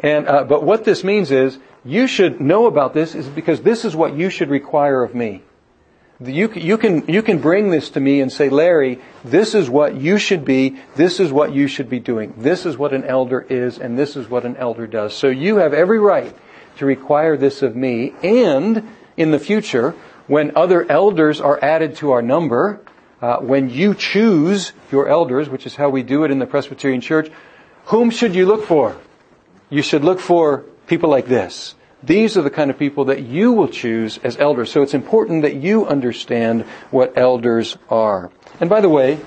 And, 0.00 0.28
uh, 0.28 0.44
but 0.44 0.64
what 0.64 0.84
this 0.84 1.04
means 1.04 1.30
is, 1.30 1.58
you 1.84 2.06
should 2.06 2.40
know 2.40 2.66
about 2.66 2.94
this 2.94 3.14
is 3.14 3.28
because 3.28 3.60
this 3.60 3.84
is 3.84 3.94
what 3.94 4.16
you 4.16 4.30
should 4.30 4.48
require 4.48 5.02
of 5.04 5.14
me. 5.14 5.42
You, 6.20 6.50
you, 6.54 6.78
can, 6.78 7.06
you 7.08 7.22
can 7.22 7.38
bring 7.38 7.70
this 7.70 7.90
to 7.90 8.00
me 8.00 8.20
and 8.20 8.32
say, 8.32 8.48
Larry, 8.48 9.00
this 9.24 9.54
is 9.54 9.68
what 9.68 9.96
you 9.96 10.16
should 10.16 10.44
be, 10.44 10.76
this 10.96 11.20
is 11.20 11.32
what 11.32 11.52
you 11.52 11.66
should 11.66 11.90
be 11.90 12.00
doing. 12.00 12.34
This 12.38 12.64
is 12.64 12.78
what 12.78 12.92
an 12.94 13.04
elder 13.04 13.40
is, 13.40 13.78
and 13.78 13.98
this 13.98 14.16
is 14.16 14.28
what 14.28 14.44
an 14.44 14.56
elder 14.56 14.86
does. 14.86 15.12
So 15.14 15.28
you 15.28 15.56
have 15.56 15.74
every 15.74 15.98
right 15.98 16.34
to 16.78 16.86
require 16.86 17.36
this 17.36 17.62
of 17.62 17.76
me. 17.76 18.14
And 18.22 18.88
in 19.16 19.32
the 19.32 19.38
future, 19.38 19.94
when 20.26 20.56
other 20.56 20.90
elders 20.90 21.40
are 21.40 21.58
added 21.62 21.96
to 21.96 22.12
our 22.12 22.22
number, 22.22 22.80
uh, 23.20 23.38
when 23.38 23.70
you 23.70 23.94
choose 23.94 24.72
your 24.90 25.08
elders, 25.08 25.48
which 25.48 25.66
is 25.66 25.76
how 25.76 25.88
we 25.88 26.02
do 26.02 26.24
it 26.24 26.30
in 26.30 26.38
the 26.38 26.46
Presbyterian 26.46 27.00
Church, 27.00 27.30
whom 27.86 28.10
should 28.10 28.34
you 28.34 28.46
look 28.46 28.64
for? 28.64 28.96
You 29.70 29.82
should 29.82 30.04
look 30.04 30.20
for 30.20 30.64
people 30.86 31.10
like 31.10 31.26
this. 31.26 31.74
these 32.06 32.36
are 32.36 32.42
the 32.42 32.50
kind 32.50 32.70
of 32.70 32.78
people 32.78 33.06
that 33.06 33.22
you 33.22 33.52
will 33.52 33.68
choose 33.68 34.18
as 34.18 34.36
elders. 34.36 34.70
So 34.70 34.82
it's 34.82 34.94
important 34.94 35.42
that 35.42 35.56
you 35.56 35.86
understand 35.86 36.62
what 36.90 37.16
elders 37.16 37.76
are. 37.88 38.30
And 38.60 38.68
by 38.68 38.80
the 38.80 38.88
way, 38.88 39.20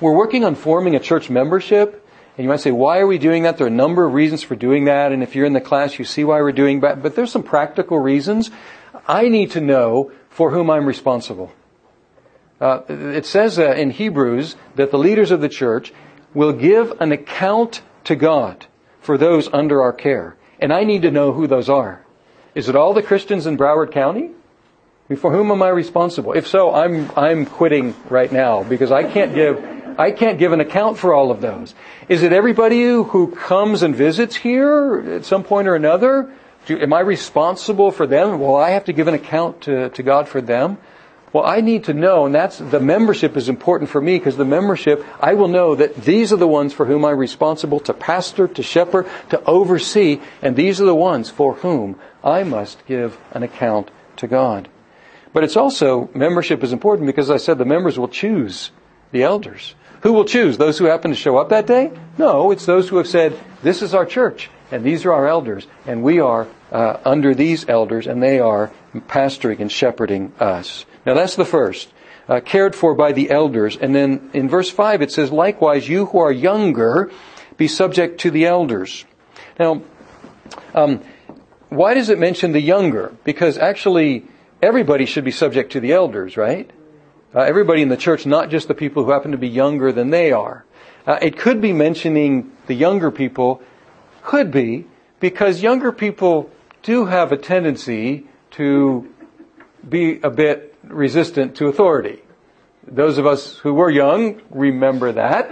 we're 0.00 0.14
working 0.14 0.44
on 0.44 0.54
forming 0.54 0.96
a 0.96 1.00
church 1.00 1.30
membership. 1.30 2.06
And 2.36 2.44
you 2.44 2.48
might 2.48 2.60
say, 2.60 2.70
why 2.70 2.98
are 2.98 3.06
we 3.06 3.18
doing 3.18 3.42
that? 3.44 3.58
There 3.58 3.66
are 3.66 3.68
a 3.68 3.72
number 3.72 4.04
of 4.04 4.14
reasons 4.14 4.42
for 4.42 4.56
doing 4.56 4.86
that. 4.86 5.12
And 5.12 5.22
if 5.22 5.34
you're 5.34 5.46
in 5.46 5.52
the 5.52 5.60
class, 5.60 5.98
you 5.98 6.04
see 6.04 6.24
why 6.24 6.40
we're 6.40 6.52
doing 6.52 6.80
that. 6.80 7.02
But 7.02 7.14
there's 7.14 7.30
some 7.30 7.42
practical 7.42 7.98
reasons. 7.98 8.50
I 9.10 9.28
need 9.28 9.50
to 9.52 9.60
know 9.60 10.12
for 10.28 10.52
whom 10.52 10.70
I'm 10.70 10.86
responsible. 10.86 11.52
Uh, 12.60 12.82
it 12.88 13.26
says 13.26 13.58
uh, 13.58 13.72
in 13.72 13.90
Hebrews 13.90 14.54
that 14.76 14.92
the 14.92 14.98
leaders 14.98 15.32
of 15.32 15.40
the 15.40 15.48
church 15.48 15.92
will 16.32 16.52
give 16.52 16.92
an 17.00 17.10
account 17.10 17.82
to 18.04 18.14
God 18.14 18.66
for 19.00 19.18
those 19.18 19.48
under 19.52 19.82
our 19.82 19.92
care. 19.92 20.36
And 20.60 20.72
I 20.72 20.84
need 20.84 21.02
to 21.02 21.10
know 21.10 21.32
who 21.32 21.48
those 21.48 21.68
are. 21.68 22.04
Is 22.54 22.68
it 22.68 22.76
all 22.76 22.94
the 22.94 23.02
Christians 23.02 23.46
in 23.46 23.56
Broward 23.56 23.90
County? 23.90 24.30
For 25.16 25.32
whom 25.32 25.50
am 25.50 25.60
I 25.60 25.70
responsible? 25.70 26.34
If 26.34 26.46
so, 26.46 26.72
I'm, 26.72 27.10
I'm 27.16 27.46
quitting 27.46 27.96
right 28.08 28.30
now 28.30 28.62
because 28.62 28.92
I 28.92 29.02
can't 29.02 29.34
give, 29.34 29.58
I 29.98 30.12
can't 30.12 30.38
give 30.38 30.52
an 30.52 30.60
account 30.60 30.98
for 30.98 31.12
all 31.12 31.32
of 31.32 31.40
those. 31.40 31.74
Is 32.08 32.22
it 32.22 32.32
everybody 32.32 32.82
who 32.82 33.34
comes 33.34 33.82
and 33.82 33.96
visits 33.96 34.36
here 34.36 35.02
at 35.16 35.24
some 35.24 35.42
point 35.42 35.66
or 35.66 35.74
another? 35.74 36.32
Do, 36.66 36.78
am 36.78 36.92
I 36.92 37.00
responsible 37.00 37.90
for 37.90 38.06
them? 38.06 38.38
Well, 38.38 38.56
I 38.56 38.70
have 38.70 38.84
to 38.84 38.92
give 38.92 39.08
an 39.08 39.14
account 39.14 39.62
to, 39.62 39.90
to 39.90 40.02
God 40.02 40.28
for 40.28 40.40
them. 40.40 40.78
Well, 41.32 41.44
I 41.44 41.60
need 41.60 41.84
to 41.84 41.94
know, 41.94 42.26
and 42.26 42.34
that's 42.34 42.58
the 42.58 42.80
membership 42.80 43.36
is 43.36 43.48
important 43.48 43.88
for 43.88 44.00
me 44.00 44.18
because 44.18 44.36
the 44.36 44.44
membership, 44.44 45.04
I 45.20 45.34
will 45.34 45.46
know 45.46 45.76
that 45.76 45.94
these 45.94 46.32
are 46.32 46.36
the 46.36 46.48
ones 46.48 46.72
for 46.72 46.86
whom 46.86 47.04
I'm 47.04 47.18
responsible 47.18 47.78
to 47.80 47.94
pastor, 47.94 48.48
to 48.48 48.62
shepherd, 48.64 49.06
to 49.30 49.42
oversee, 49.44 50.20
and 50.42 50.56
these 50.56 50.80
are 50.80 50.86
the 50.86 50.94
ones 50.94 51.30
for 51.30 51.54
whom 51.54 52.00
I 52.24 52.42
must 52.42 52.84
give 52.86 53.16
an 53.30 53.44
account 53.44 53.92
to 54.16 54.26
God. 54.26 54.68
But 55.32 55.44
it's 55.44 55.56
also, 55.56 56.10
membership 56.14 56.64
is 56.64 56.72
important 56.72 57.06
because 57.06 57.30
I 57.30 57.36
said 57.36 57.58
the 57.58 57.64
members 57.64 57.96
will 57.96 58.08
choose 58.08 58.72
the 59.12 59.22
elders. 59.22 59.76
Who 60.02 60.12
will 60.12 60.24
choose? 60.24 60.58
Those 60.58 60.78
who 60.78 60.86
happen 60.86 61.12
to 61.12 61.16
show 61.16 61.36
up 61.36 61.50
that 61.50 61.66
day? 61.66 61.92
No, 62.18 62.50
it's 62.50 62.66
those 62.66 62.88
who 62.88 62.96
have 62.96 63.06
said, 63.06 63.38
this 63.62 63.82
is 63.82 63.94
our 63.94 64.06
church, 64.06 64.50
and 64.70 64.84
these 64.84 65.04
are 65.04 65.12
our 65.12 65.26
elders, 65.26 65.66
and 65.86 66.02
we 66.02 66.20
are 66.20 66.46
uh, 66.70 66.98
under 67.04 67.34
these 67.34 67.68
elders, 67.68 68.06
and 68.06 68.22
they 68.22 68.40
are 68.40 68.70
pastoring 68.94 69.60
and 69.60 69.70
shepherding 69.70 70.32
us. 70.38 70.84
Now 71.06 71.14
that's 71.14 71.36
the 71.36 71.44
first. 71.44 71.92
Uh, 72.28 72.38
cared 72.38 72.76
for 72.76 72.94
by 72.94 73.10
the 73.10 73.28
elders. 73.28 73.76
And 73.76 73.92
then 73.92 74.30
in 74.32 74.48
verse 74.48 74.70
5 74.70 75.02
it 75.02 75.10
says, 75.10 75.32
likewise, 75.32 75.88
you 75.88 76.06
who 76.06 76.20
are 76.20 76.30
younger, 76.30 77.10
be 77.56 77.66
subject 77.66 78.20
to 78.20 78.30
the 78.30 78.46
elders. 78.46 79.04
Now, 79.58 79.82
um, 80.72 81.02
why 81.70 81.94
does 81.94 82.08
it 82.08 82.20
mention 82.20 82.52
the 82.52 82.60
younger? 82.60 83.12
Because 83.24 83.58
actually, 83.58 84.24
everybody 84.62 85.06
should 85.06 85.24
be 85.24 85.32
subject 85.32 85.72
to 85.72 85.80
the 85.80 85.92
elders, 85.92 86.36
right? 86.36 86.70
Uh, 87.34 87.40
everybody 87.40 87.82
in 87.82 87.88
the 87.88 87.96
church, 87.96 88.26
not 88.26 88.48
just 88.48 88.68
the 88.68 88.74
people 88.74 89.04
who 89.04 89.10
happen 89.10 89.32
to 89.32 89.38
be 89.38 89.48
younger 89.48 89.90
than 89.92 90.10
they 90.10 90.32
are. 90.32 90.64
Uh, 91.06 91.18
it 91.20 91.36
could 91.36 91.60
be 91.60 91.72
mentioning 91.72 92.52
the 92.66 92.74
younger 92.74 93.10
people, 93.10 93.62
could 94.22 94.50
be, 94.50 94.86
because 95.20 95.62
younger 95.62 95.92
people 95.92 96.50
do 96.82 97.06
have 97.06 97.32
a 97.32 97.36
tendency 97.36 98.26
to 98.52 99.08
be 99.88 100.20
a 100.22 100.30
bit 100.30 100.74
resistant 100.84 101.56
to 101.56 101.68
authority. 101.68 102.22
Those 102.86 103.18
of 103.18 103.26
us 103.26 103.58
who 103.58 103.74
were 103.74 103.90
young 103.90 104.40
remember 104.50 105.12
that. 105.12 105.50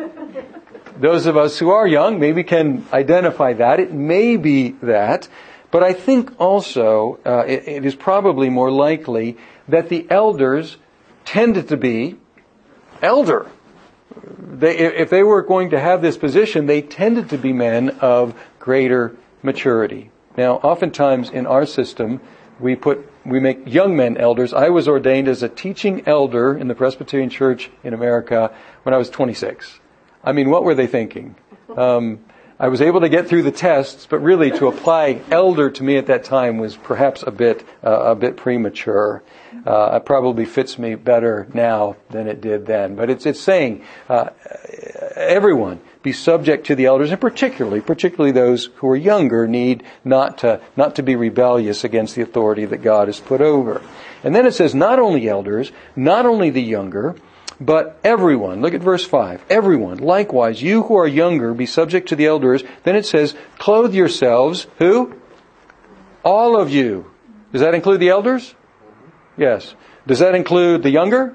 Those 0.98 1.26
of 1.26 1.37
us 1.37 1.58
who 1.58 1.70
are 1.70 1.87
young 1.87 2.18
maybe 2.18 2.42
can 2.42 2.84
identify 2.92 3.52
that. 3.54 3.78
It 3.78 3.92
may 3.92 4.37
be 4.37 4.70
that. 4.82 5.28
But 5.70 5.84
I 5.84 5.92
think 5.92 6.40
also 6.40 7.20
uh, 7.25 7.44
it, 7.46 7.68
it 7.68 7.84
is 7.84 7.94
probably 7.94 8.48
more 8.48 8.70
likely 8.70 9.37
that 9.68 9.90
the 9.90 10.06
elders 10.10 10.78
tended 11.25 11.68
to 11.68 11.76
be 11.76 12.16
elder. 13.02 13.46
They, 14.38 14.78
if 14.78 15.10
they 15.10 15.22
were 15.22 15.42
going 15.42 15.70
to 15.70 15.78
have 15.78 16.02
this 16.02 16.16
position, 16.16 16.66
they 16.66 16.82
tended 16.82 17.28
to 17.30 17.38
be 17.38 17.52
men 17.52 17.90
of 18.00 18.34
greater 18.68 19.16
maturity. 19.42 20.11
Now, 20.37 20.57
oftentimes 20.57 21.31
in 21.31 21.46
our 21.46 21.64
system, 21.64 22.20
we 22.61 22.76
put 22.76 22.98
we 23.24 23.40
make 23.40 23.61
young 23.64 23.96
men 23.96 24.18
elders. 24.18 24.52
I 24.52 24.68
was 24.68 24.87
ordained 24.87 25.26
as 25.26 25.42
a 25.42 25.48
teaching 25.48 26.02
elder 26.07 26.54
in 26.54 26.68
the 26.68 26.74
Presbyterian 26.74 27.31
Church 27.31 27.70
in 27.83 27.94
America 27.94 28.54
when 28.83 28.92
I 28.92 28.98
was 28.98 29.09
26. 29.09 29.81
I 30.22 30.33
mean, 30.33 30.50
what 30.50 30.64
were 30.64 30.74
they 30.74 30.87
thinking? 30.87 31.35
Um, 31.74 32.20
I 32.61 32.68
was 32.68 32.83
able 32.83 33.00
to 33.00 33.09
get 33.09 33.26
through 33.26 33.44
the 33.44 33.57
tests, 33.68 34.07
but 34.07 34.18
really 34.18 34.50
to 34.50 34.66
apply 34.66 35.22
elder 35.31 35.70
to 35.70 35.83
me 35.83 35.96
at 35.96 36.07
that 36.09 36.24
time 36.24 36.59
was 36.59 36.76
perhaps 36.76 37.24
a 37.26 37.31
bit 37.31 37.64
uh, 37.83 38.12
a 38.12 38.14
bit 38.14 38.37
premature. 38.37 39.22
Uh, 39.64 39.96
it 39.96 40.04
probably 40.04 40.44
fits 40.44 40.78
me 40.78 40.94
better 40.94 41.48
now 41.54 41.96
than 42.11 42.28
it 42.28 42.42
did 42.42 42.66
then. 42.66 42.96
But 42.96 43.09
it's 43.09 43.24
it's 43.24 43.40
saying 43.40 43.83
uh, 44.11 44.28
everyone 45.16 45.81
be 46.09 46.12
subject 46.14 46.66
to 46.66 46.75
the 46.75 46.87
elders, 46.87 47.11
and 47.11 47.21
particularly, 47.21 47.83
particularly 47.83 48.33
those 48.33 48.71
who 48.77 48.88
are 48.88 48.97
younger, 48.97 49.47
need 49.47 49.83
not 50.05 50.38
to, 50.38 50.59
not 50.75 50.97
to 50.97 51.03
be 51.03 51.14
rebellious 51.16 51.85
against 51.85 52.14
the 52.14 52.23
authority 52.23 52.64
that 52.64 52.79
God 52.79 53.09
has 53.09 53.21
put 53.21 53.42
over. 53.42 53.83
And 54.25 54.35
then 54.35 54.47
it 54.47 54.55
says, 54.55 54.75
not 54.75 54.99
only 54.99 55.29
elders, 55.29 55.71
not 55.94 56.25
only 56.25 56.49
the 56.49 56.62
younger, 56.62 57.14
but 57.61 58.01
everyone. 58.03 58.62
Look 58.62 58.73
at 58.73 58.81
verse 58.81 59.05
5. 59.05 59.44
Everyone. 59.51 59.99
Likewise, 59.99 60.62
you 60.62 60.85
who 60.85 60.97
are 60.97 61.07
younger, 61.07 61.53
be 61.53 61.66
subject 61.66 62.09
to 62.09 62.16
the 62.16 62.25
elders. 62.25 62.64
Then 62.85 62.97
it 62.97 63.05
says, 63.05 63.37
clothe 63.59 63.92
yourselves. 63.92 64.66
Who? 64.79 65.14
All 66.25 66.59
of 66.59 66.71
you. 66.71 67.11
Does 67.53 67.61
that 67.61 67.75
include 67.75 68.01
the 68.01 68.09
elders? 68.09 68.55
Yes. 69.37 69.75
Does 70.07 70.21
that 70.21 70.35
include 70.35 70.83
the 70.83 70.90
younger? 70.90 71.35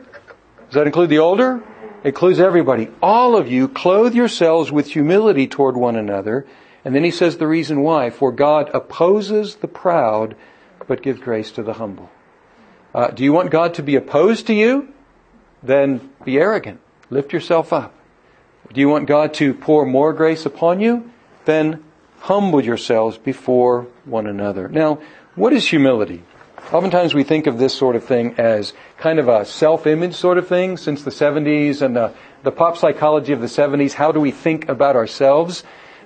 Does 0.66 0.74
that 0.74 0.88
include 0.88 1.12
the 1.12 1.20
older? 1.20 1.62
Includes 2.04 2.40
everybody. 2.40 2.90
All 3.02 3.36
of 3.36 3.52
you 3.52 3.68
clothe 3.68 4.14
yourselves 4.14 4.72
with 4.72 4.88
humility 4.88 5.48
toward 5.48 5.78
one 5.78 5.96
another. 5.96 6.46
And 6.86 6.94
then 6.94 7.04
he 7.04 7.12
says 7.12 7.38
the 7.38 7.48
reason 7.48 7.82
why. 7.82 8.10
For 8.10 8.32
God 8.32 8.70
opposes 8.74 9.56
the 9.56 9.68
proud, 9.68 10.36
but 10.88 11.02
gives 11.02 11.22
grace 11.22 11.52
to 11.52 11.64
the 11.64 11.74
humble. 11.74 12.10
Uh, 12.94 13.08
do 13.08 13.24
you 13.24 13.34
want 13.34 13.52
God 13.52 13.74
to 13.76 13.84
be 13.84 13.96
opposed 13.96 14.48
to 14.48 14.54
you? 14.54 14.94
Then 15.64 16.12
be 16.26 16.38
arrogant. 16.38 16.80
Lift 17.10 17.32
yourself 17.32 17.72
up. 17.72 17.94
Do 18.72 18.82
you 18.82 18.90
want 18.90 19.08
God 19.08 19.34
to 19.36 19.54
pour 19.54 19.86
more 19.86 20.14
grace 20.14 20.46
upon 20.46 20.80
you? 20.80 21.12
Then 21.46 21.84
humble 22.20 22.64
yourselves 22.64 23.18
before 23.18 23.88
one 24.06 24.28
another. 24.28 24.68
Now, 24.68 25.00
what 25.36 25.54
is 25.54 25.68
humility? 25.68 26.24
Oftentimes 26.72 27.14
we 27.14 27.24
think 27.24 27.46
of 27.46 27.60
this 27.60 27.74
sort 27.74 27.96
of 27.96 28.04
thing 28.04 28.36
as 28.38 28.74
kind 28.98 29.20
of 29.20 29.28
a 29.28 29.46
self-image 29.46 30.16
sort 30.16 30.38
of 30.38 30.48
thing 30.48 30.78
since 30.78 31.04
the 31.04 31.12
70s 31.12 31.82
and 31.82 31.96
the, 31.96 32.14
the 32.42 32.52
pop 32.52 32.78
psychology 32.78 33.32
of 33.32 33.42
the 33.42 33.48
70s. 33.48 33.94
How 33.94 34.12
do 34.12 34.20
we 34.20 34.32
think 34.32 34.70
about 34.70 34.96
ourselves? 34.96 35.64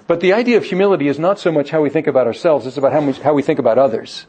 But 0.07 0.19
the 0.19 0.33
idea 0.33 0.57
of 0.57 0.63
humility 0.63 1.07
is 1.07 1.19
not 1.19 1.39
so 1.39 1.51
much 1.51 1.69
how 1.69 1.81
we 1.81 1.89
think 1.89 2.07
about 2.07 2.27
ourselves, 2.27 2.65
it's 2.65 2.77
about 2.77 2.91
how, 2.91 3.11
how 3.23 3.33
we 3.33 3.43
think 3.43 3.59
about 3.59 3.77
others. 3.77 4.25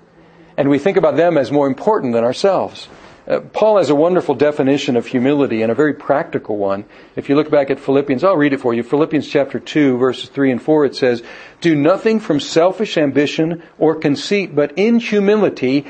And 0.56 0.70
we 0.70 0.78
think 0.78 0.96
about 0.96 1.16
them 1.16 1.38
as 1.38 1.50
more 1.50 1.66
important 1.66 2.12
than 2.12 2.24
ourselves. 2.24 2.88
Uh, 3.28 3.40
Paul 3.40 3.76
has 3.76 3.90
a 3.90 3.94
wonderful 3.94 4.34
definition 4.34 4.96
of 4.96 5.06
humility 5.06 5.60
and 5.60 5.70
a 5.70 5.74
very 5.74 5.92
practical 5.92 6.56
one. 6.56 6.86
If 7.14 7.28
you 7.28 7.36
look 7.36 7.50
back 7.50 7.68
at 7.68 7.78
Philippians, 7.78 8.24
I'll 8.24 8.38
read 8.38 8.54
it 8.54 8.60
for 8.60 8.72
you. 8.72 8.82
Philippians 8.82 9.28
chapter 9.28 9.60
2 9.60 9.98
verses 9.98 10.30
3 10.30 10.52
and 10.52 10.62
4, 10.62 10.86
it 10.86 10.96
says, 10.96 11.22
Do 11.60 11.74
nothing 11.74 12.20
from 12.20 12.40
selfish 12.40 12.96
ambition 12.96 13.62
or 13.78 13.96
conceit, 13.96 14.56
but 14.56 14.72
in 14.78 14.98
humility 14.98 15.86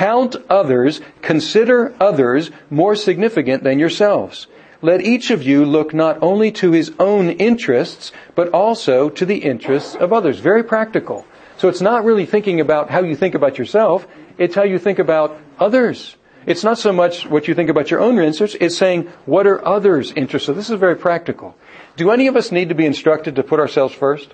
Count 0.00 0.34
others, 0.48 1.02
consider 1.20 1.94
others 2.00 2.50
more 2.70 2.96
significant 2.96 3.64
than 3.64 3.78
yourselves. 3.78 4.46
Let 4.80 5.02
each 5.02 5.30
of 5.30 5.42
you 5.42 5.66
look 5.66 5.92
not 5.92 6.22
only 6.22 6.50
to 6.52 6.72
his 6.72 6.90
own 6.98 7.28
interests, 7.28 8.10
but 8.34 8.48
also 8.54 9.10
to 9.10 9.26
the 9.26 9.36
interests 9.36 9.94
of 9.94 10.10
others. 10.10 10.38
Very 10.38 10.64
practical. 10.64 11.26
So 11.58 11.68
it's 11.68 11.82
not 11.82 12.06
really 12.06 12.24
thinking 12.24 12.60
about 12.62 12.88
how 12.88 13.02
you 13.02 13.14
think 13.14 13.34
about 13.34 13.58
yourself, 13.58 14.08
it's 14.38 14.54
how 14.54 14.62
you 14.62 14.78
think 14.78 14.98
about 14.98 15.38
others. 15.58 16.16
It's 16.46 16.64
not 16.64 16.78
so 16.78 16.94
much 16.94 17.26
what 17.26 17.46
you 17.46 17.54
think 17.54 17.68
about 17.68 17.90
your 17.90 18.00
own 18.00 18.18
interests, 18.18 18.56
it's 18.58 18.78
saying, 18.78 19.02
what 19.26 19.46
are 19.46 19.62
others' 19.62 20.12
interests? 20.16 20.46
So 20.46 20.54
this 20.54 20.70
is 20.70 20.80
very 20.80 20.96
practical. 20.96 21.54
Do 21.96 22.10
any 22.10 22.26
of 22.26 22.36
us 22.36 22.50
need 22.50 22.70
to 22.70 22.74
be 22.74 22.86
instructed 22.86 23.36
to 23.36 23.42
put 23.42 23.60
ourselves 23.60 23.92
first? 23.92 24.32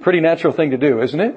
Pretty 0.00 0.20
natural 0.20 0.54
thing 0.54 0.70
to 0.70 0.78
do, 0.78 1.02
isn't 1.02 1.20
it? 1.20 1.36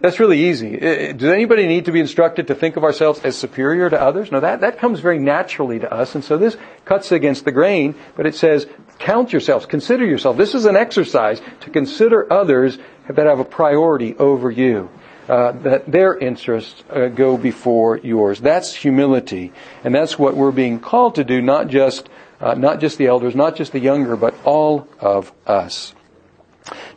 That's 0.00 0.20
really 0.20 0.50
easy. 0.50 0.76
Does 0.76 1.30
anybody 1.30 1.66
need 1.66 1.86
to 1.86 1.92
be 1.92 2.00
instructed 2.00 2.48
to 2.48 2.54
think 2.54 2.76
of 2.76 2.84
ourselves 2.84 3.20
as 3.24 3.36
superior 3.36 3.88
to 3.88 4.00
others? 4.00 4.30
No, 4.30 4.40
that, 4.40 4.60
that 4.60 4.78
comes 4.78 5.00
very 5.00 5.18
naturally 5.18 5.78
to 5.78 5.90
us. 5.92 6.14
And 6.14 6.24
so 6.24 6.36
this 6.36 6.56
cuts 6.84 7.12
against 7.12 7.44
the 7.44 7.52
grain, 7.52 7.94
but 8.16 8.26
it 8.26 8.34
says, 8.34 8.66
count 8.98 9.32
yourselves, 9.32 9.66
consider 9.66 10.04
yourself. 10.04 10.36
This 10.36 10.54
is 10.54 10.66
an 10.66 10.76
exercise 10.76 11.40
to 11.60 11.70
consider 11.70 12.30
others 12.32 12.78
that 13.08 13.26
have 13.26 13.38
a 13.38 13.44
priority 13.44 14.14
over 14.16 14.50
you. 14.50 14.90
Uh, 15.26 15.52
that 15.52 15.90
their 15.90 16.14
interests 16.14 16.84
uh, 16.90 17.08
go 17.08 17.38
before 17.38 17.96
yours. 17.96 18.40
That's 18.40 18.74
humility, 18.74 19.54
and 19.82 19.94
that's 19.94 20.18
what 20.18 20.36
we're 20.36 20.52
being 20.52 20.80
called 20.80 21.14
to 21.14 21.24
do. 21.24 21.40
Not 21.40 21.68
just 21.68 22.10
uh, 22.42 22.52
not 22.52 22.78
just 22.78 22.98
the 22.98 23.06
elders, 23.06 23.34
not 23.34 23.56
just 23.56 23.72
the 23.72 23.80
younger, 23.80 24.16
but 24.16 24.34
all 24.44 24.86
of 25.00 25.32
us. 25.46 25.94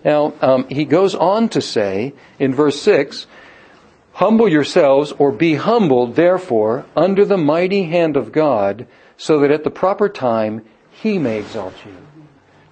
Now, 0.08 0.34
um, 0.42 0.70
he 0.70 0.86
goes 0.86 1.16
on 1.16 1.50
to 1.50 1.60
say 1.60 2.14
in 2.40 2.56
verse 2.56 2.82
6 2.82 3.28
Humble 4.14 4.48
yourselves, 4.48 5.12
or 5.12 5.34
be 5.34 5.56
humbled, 5.56 6.16
therefore, 6.16 6.86
under 6.96 7.26
the 7.26 7.38
mighty 7.38 7.84
hand 7.84 8.16
of 8.16 8.32
God, 8.32 8.88
so 9.18 9.42
that 9.42 9.52
at 9.52 9.66
the 9.66 9.70
proper 9.70 10.08
time 10.08 10.64
he 10.90 11.20
may 11.20 11.38
exalt 11.38 11.74
you. 11.86 11.94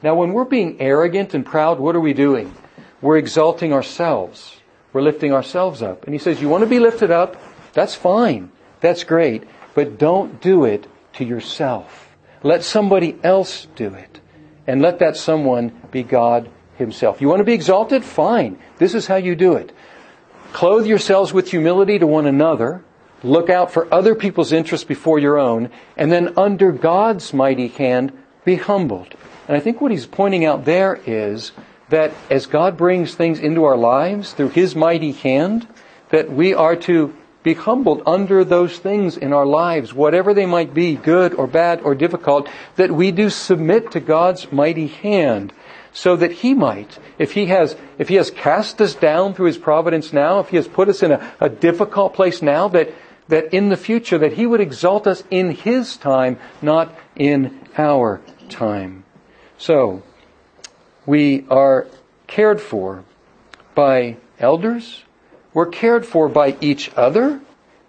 Now, 0.02 0.16
when 0.16 0.32
we're 0.32 0.46
being 0.46 0.80
arrogant 0.80 1.34
and 1.34 1.46
proud, 1.46 1.78
what 1.78 1.96
are 1.96 2.00
we 2.00 2.14
doing? 2.14 2.56
We're 3.02 3.18
exalting 3.18 3.74
ourselves. 3.74 4.62
We're 4.94 5.02
lifting 5.02 5.34
ourselves 5.34 5.82
up. 5.82 6.06
And 6.06 6.14
he 6.14 6.20
says, 6.20 6.42
You 6.42 6.48
want 6.48 6.64
to 6.64 6.70
be 6.70 6.80
lifted 6.80 7.12
up? 7.12 7.36
That's 7.74 7.96
fine. 7.96 8.50
That's 8.80 9.04
great. 9.04 9.44
But 9.74 9.98
don't 9.98 10.40
do 10.42 10.64
it 10.64 10.88
to 11.16 11.26
yourself. 11.26 12.16
Let 12.44 12.64
somebody 12.64 13.18
else 13.24 13.68
do 13.76 13.94
it. 13.94 14.22
And 14.66 14.82
let 14.82 15.00
that 15.00 15.18
someone 15.18 15.74
be 15.92 16.02
God 16.02 16.50
Himself. 16.78 17.22
You 17.22 17.28
want 17.28 17.40
to 17.40 17.46
be 17.46 17.54
exalted? 17.54 18.04
Fine. 18.04 18.60
This 18.78 18.94
is 18.94 19.08
how 19.08 19.16
you 19.16 19.36
do 19.36 19.54
it. 19.54 19.72
Clothe 20.54 20.86
yourselves 20.86 21.34
with 21.34 21.52
humility 21.52 22.00
to 22.00 22.08
one 22.08 22.26
another. 22.26 22.84
Look 23.24 23.50
out 23.50 23.72
for 23.72 23.94
other 23.94 24.16
people's 24.16 24.52
interests 24.52 24.86
before 24.86 25.20
your 25.20 25.38
own. 25.38 25.70
And 25.98 26.12
then 26.12 26.38
under 26.38 26.72
God's 26.72 27.34
mighty 27.34 27.68
hand, 27.68 28.12
be 28.46 28.56
humbled. 28.56 29.16
And 29.48 29.58
I 29.58 29.60
think 29.60 29.82
what 29.82 29.92
he's 29.92 30.06
pointing 30.06 30.46
out 30.46 30.66
there 30.66 31.00
is 31.06 31.52
that 31.90 32.14
as 32.30 32.46
God 32.46 32.78
brings 32.78 33.16
things 33.16 33.40
into 33.40 33.64
our 33.64 33.78
lives 33.78 34.34
through 34.34 34.50
his 34.50 34.76
mighty 34.76 35.12
hand, 35.12 35.68
that 36.10 36.32
we 36.32 36.54
are 36.54 36.76
to 36.76 37.16
be 37.44 37.54
humbled 37.54 38.02
under 38.08 38.44
those 38.44 38.80
things 38.80 39.18
in 39.18 39.32
our 39.32 39.46
lives, 39.46 39.94
whatever 39.94 40.34
they 40.34 40.48
might 40.48 40.74
be, 40.74 40.96
good 40.96 41.34
or 41.36 41.46
bad 41.46 41.80
or 41.82 41.94
difficult, 41.94 42.50
that 42.76 42.92
we 42.92 43.12
do 43.12 43.30
submit 43.30 43.92
to 43.92 44.00
God's 44.00 44.52
mighty 44.52 44.88
hand 44.88 45.54
so 45.96 46.18
that 46.18 46.34
he 46.34 46.54
might, 46.54 47.00
if 47.18 47.32
he 47.32 47.46
has, 47.46 47.74
if 47.98 48.10
he 48.10 48.16
has 48.16 48.30
cast 48.30 48.82
us 48.82 48.94
down 48.94 49.34
through 49.34 49.46
his 49.46 49.58
providence 49.58 50.12
now, 50.12 50.40
if 50.40 50.50
he 50.50 50.58
has 50.58 50.68
put 50.68 50.90
us 50.90 51.02
in 51.02 51.14
a, 51.14 51.34
a 51.40 51.48
difficult 51.48 52.14
place 52.14 52.42
now, 52.42 52.68
that, 52.68 52.94
that 53.30 53.54
in 53.54 53.70
the 53.70 53.78
future, 53.78 54.18
that 54.18 54.34
he 54.34 54.46
would 54.46 54.60
exalt 54.60 55.08
us 55.08 55.24
in 55.32 55.52
his 55.52 55.96
time, 55.96 56.38
not 56.62 56.94
in 57.16 57.62
our 57.78 58.20
time. 58.50 59.06
So, 59.58 60.04
we 61.06 61.46
are 61.50 61.88
cared 62.28 62.60
for 62.60 63.06
by 63.74 64.18
elders. 64.38 65.02
We're 65.54 65.68
cared 65.68 66.06
for 66.06 66.28
by 66.28 66.58
each 66.60 66.92
other 66.98 67.40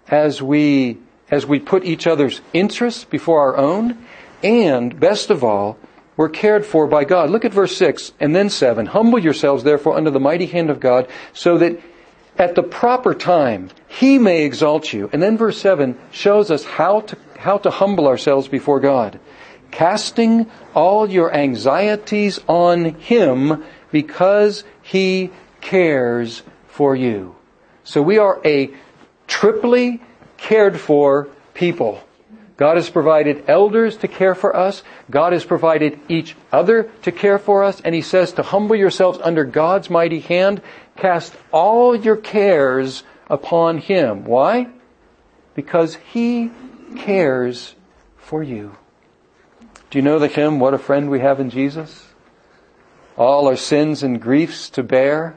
as 0.07 0.41
we, 0.41 0.97
as 1.29 1.45
we 1.45 1.59
put 1.59 1.83
each 1.83 2.07
other's 2.07 2.39
interests 2.53 3.03
before 3.03 3.41
our 3.41 3.57
own. 3.57 3.97
And 4.41 4.97
best 4.97 5.29
of 5.29 5.43
all, 5.43 5.77
we're 6.17 6.29
cared 6.29 6.65
for 6.65 6.87
by 6.87 7.05
God. 7.05 7.29
Look 7.29 7.45
at 7.45 7.53
verse 7.53 7.77
6 7.77 8.11
and 8.19 8.35
then 8.35 8.49
7. 8.49 8.87
Humble 8.87 9.19
yourselves, 9.19 9.63
therefore, 9.63 9.95
under 9.95 10.09
the 10.09 10.19
mighty 10.19 10.47
hand 10.47 10.71
of 10.71 10.79
God, 10.79 11.07
so 11.31 11.59
that 11.59 11.79
at 12.37 12.55
the 12.55 12.63
proper 12.63 13.13
time 13.13 13.69
he 13.87 14.17
may 14.17 14.43
exalt 14.43 14.91
you. 14.91 15.09
And 15.13 15.21
then 15.21 15.37
verse 15.37 15.61
7 15.61 15.97
shows 16.11 16.49
us 16.49 16.65
how 16.65 17.01
to, 17.01 17.17
how 17.37 17.59
to 17.59 17.69
humble 17.69 18.07
ourselves 18.07 18.47
before 18.47 18.79
God. 18.79 19.19
Casting 19.69 20.49
all 20.73 21.09
your 21.09 21.33
anxieties 21.33 22.39
on 22.47 22.95
him 22.95 23.63
because 23.91 24.63
he 24.81 25.29
cares 25.61 26.41
for 26.67 26.95
you. 26.95 27.35
So 27.83 28.01
we 28.01 28.17
are 28.17 28.41
a 28.43 28.71
triply 29.27 30.01
cared 30.37 30.79
for 30.79 31.29
people. 31.53 32.01
God 32.57 32.77
has 32.77 32.89
provided 32.89 33.45
elders 33.47 33.97
to 33.97 34.07
care 34.07 34.33
for 34.33 34.55
us. 34.55 34.81
God 35.11 35.31
has 35.31 35.45
provided 35.45 35.99
each 36.09 36.35
other 36.51 36.89
to 37.03 37.11
care 37.11 37.37
for 37.37 37.63
us. 37.63 37.79
And 37.81 37.93
He 37.93 38.01
says 38.01 38.33
to 38.33 38.43
humble 38.43 38.75
yourselves 38.75 39.19
under 39.21 39.43
God's 39.45 39.91
mighty 39.91 40.19
hand. 40.19 40.61
Cast 40.95 41.35
all 41.51 41.95
your 41.95 42.17
cares 42.17 43.03
upon 43.29 43.77
Him. 43.77 44.25
Why? 44.25 44.69
Because 45.53 45.95
He 46.11 46.49
cares 46.97 47.75
for 48.17 48.41
you. 48.41 48.75
Do 49.91 49.99
you 49.99 50.01
know 50.01 50.17
the 50.17 50.27
hymn, 50.27 50.59
What 50.59 50.73
a 50.73 50.79
Friend 50.79 51.09
We 51.11 51.19
Have 51.19 51.39
in 51.39 51.51
Jesus? 51.51 52.07
All 53.15 53.47
our 53.47 53.55
sins 53.55 54.01
and 54.01 54.19
griefs 54.19 54.71
to 54.71 54.83
bear. 54.83 55.35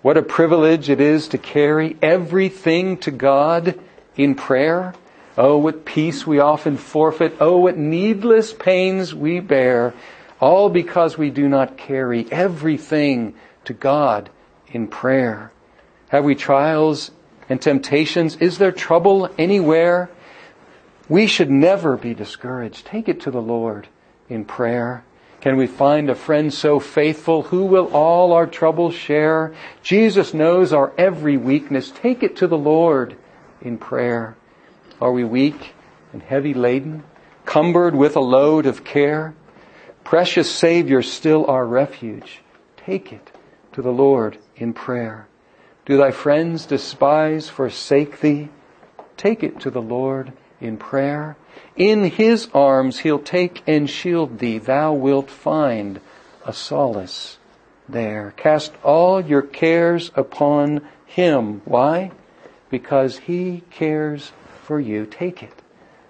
What 0.00 0.16
a 0.16 0.22
privilege 0.22 0.90
it 0.90 1.00
is 1.00 1.28
to 1.28 1.38
carry 1.38 1.96
everything 2.02 2.96
to 2.98 3.10
God 3.10 3.78
in 4.16 4.34
prayer. 4.34 4.94
Oh, 5.36 5.56
what 5.56 5.84
peace 5.84 6.26
we 6.26 6.40
often 6.40 6.76
forfeit. 6.76 7.36
Oh, 7.40 7.58
what 7.58 7.78
needless 7.78 8.52
pains 8.52 9.14
we 9.14 9.40
bear. 9.40 9.94
All 10.40 10.68
because 10.68 11.16
we 11.16 11.30
do 11.30 11.48
not 11.48 11.78
carry 11.78 12.30
everything 12.30 13.34
to 13.64 13.72
God 13.72 14.28
in 14.68 14.88
prayer. 14.88 15.52
Have 16.08 16.24
we 16.24 16.34
trials 16.34 17.10
and 17.48 17.60
temptations? 17.60 18.36
Is 18.36 18.58
there 18.58 18.72
trouble 18.72 19.30
anywhere? 19.38 20.10
We 21.08 21.26
should 21.26 21.50
never 21.50 21.96
be 21.96 22.12
discouraged. 22.12 22.86
Take 22.86 23.08
it 23.08 23.20
to 23.22 23.30
the 23.30 23.42
Lord 23.42 23.88
in 24.28 24.44
prayer. 24.44 25.04
Can 25.40 25.56
we 25.56 25.66
find 25.66 26.08
a 26.08 26.14
friend 26.14 26.52
so 26.52 26.78
faithful 26.78 27.42
who 27.42 27.64
will 27.64 27.86
all 27.92 28.32
our 28.32 28.46
troubles 28.46 28.94
share? 28.94 29.54
Jesus 29.82 30.32
knows 30.32 30.72
our 30.72 30.92
every 30.96 31.36
weakness. 31.36 31.90
Take 31.90 32.22
it 32.22 32.36
to 32.36 32.46
the 32.46 32.58
Lord 32.58 33.16
in 33.60 33.78
prayer. 33.78 34.36
Are 35.02 35.10
we 35.10 35.24
weak 35.24 35.74
and 36.12 36.22
heavy 36.22 36.54
laden, 36.54 37.02
cumbered 37.44 37.96
with 37.96 38.14
a 38.14 38.20
load 38.20 38.66
of 38.66 38.84
care? 38.84 39.34
Precious 40.04 40.48
Savior, 40.48 41.02
still 41.02 41.44
our 41.46 41.66
refuge. 41.66 42.38
Take 42.76 43.12
it 43.12 43.32
to 43.72 43.82
the 43.82 43.90
Lord 43.90 44.38
in 44.54 44.72
prayer. 44.72 45.26
Do 45.86 45.96
thy 45.96 46.12
friends 46.12 46.66
despise, 46.66 47.48
forsake 47.48 48.20
thee? 48.20 48.50
Take 49.16 49.42
it 49.42 49.58
to 49.62 49.70
the 49.70 49.82
Lord 49.82 50.34
in 50.60 50.76
prayer. 50.76 51.36
In 51.74 52.04
his 52.04 52.48
arms 52.54 53.00
he'll 53.00 53.18
take 53.18 53.64
and 53.66 53.90
shield 53.90 54.38
thee. 54.38 54.58
Thou 54.58 54.92
wilt 54.92 55.28
find 55.28 56.00
a 56.46 56.52
solace 56.52 57.38
there. 57.88 58.34
Cast 58.36 58.72
all 58.84 59.20
your 59.20 59.42
cares 59.42 60.12
upon 60.14 60.86
him. 61.06 61.60
Why? 61.64 62.12
Because 62.70 63.18
he 63.18 63.64
cares 63.68 64.30
for 64.62 64.80
you, 64.80 65.06
take 65.06 65.42
it 65.42 65.62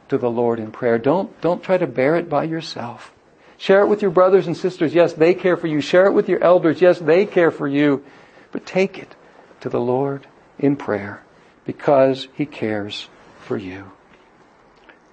to 0.08 0.18
the 0.18 0.30
Lord 0.30 0.60
in 0.60 0.70
prayer. 0.70 0.98
Don't, 0.98 1.38
don't 1.40 1.62
try 1.62 1.78
to 1.78 1.86
bear 1.86 2.16
it 2.16 2.28
by 2.28 2.44
yourself. 2.44 3.12
Share 3.56 3.82
it 3.82 3.86
with 3.86 4.02
your 4.02 4.10
brothers 4.10 4.46
and 4.46 4.56
sisters. 4.56 4.94
Yes, 4.94 5.12
they 5.12 5.34
care 5.34 5.56
for 5.56 5.66
you. 5.66 5.80
Share 5.80 6.06
it 6.06 6.12
with 6.12 6.28
your 6.28 6.42
elders. 6.42 6.80
Yes, 6.80 6.98
they 6.98 7.26
care 7.26 7.50
for 7.50 7.66
you. 7.66 8.04
But 8.50 8.66
take 8.66 8.98
it 8.98 9.14
to 9.60 9.68
the 9.68 9.80
Lord 9.80 10.26
in 10.58 10.76
prayer 10.76 11.22
because 11.64 12.28
He 12.34 12.44
cares 12.44 13.08
for 13.40 13.56
you. 13.56 13.92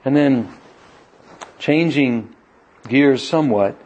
And 0.04 0.16
then, 0.16 0.52
changing 1.60 2.36
gears 2.88 3.26
somewhat, 3.28 3.78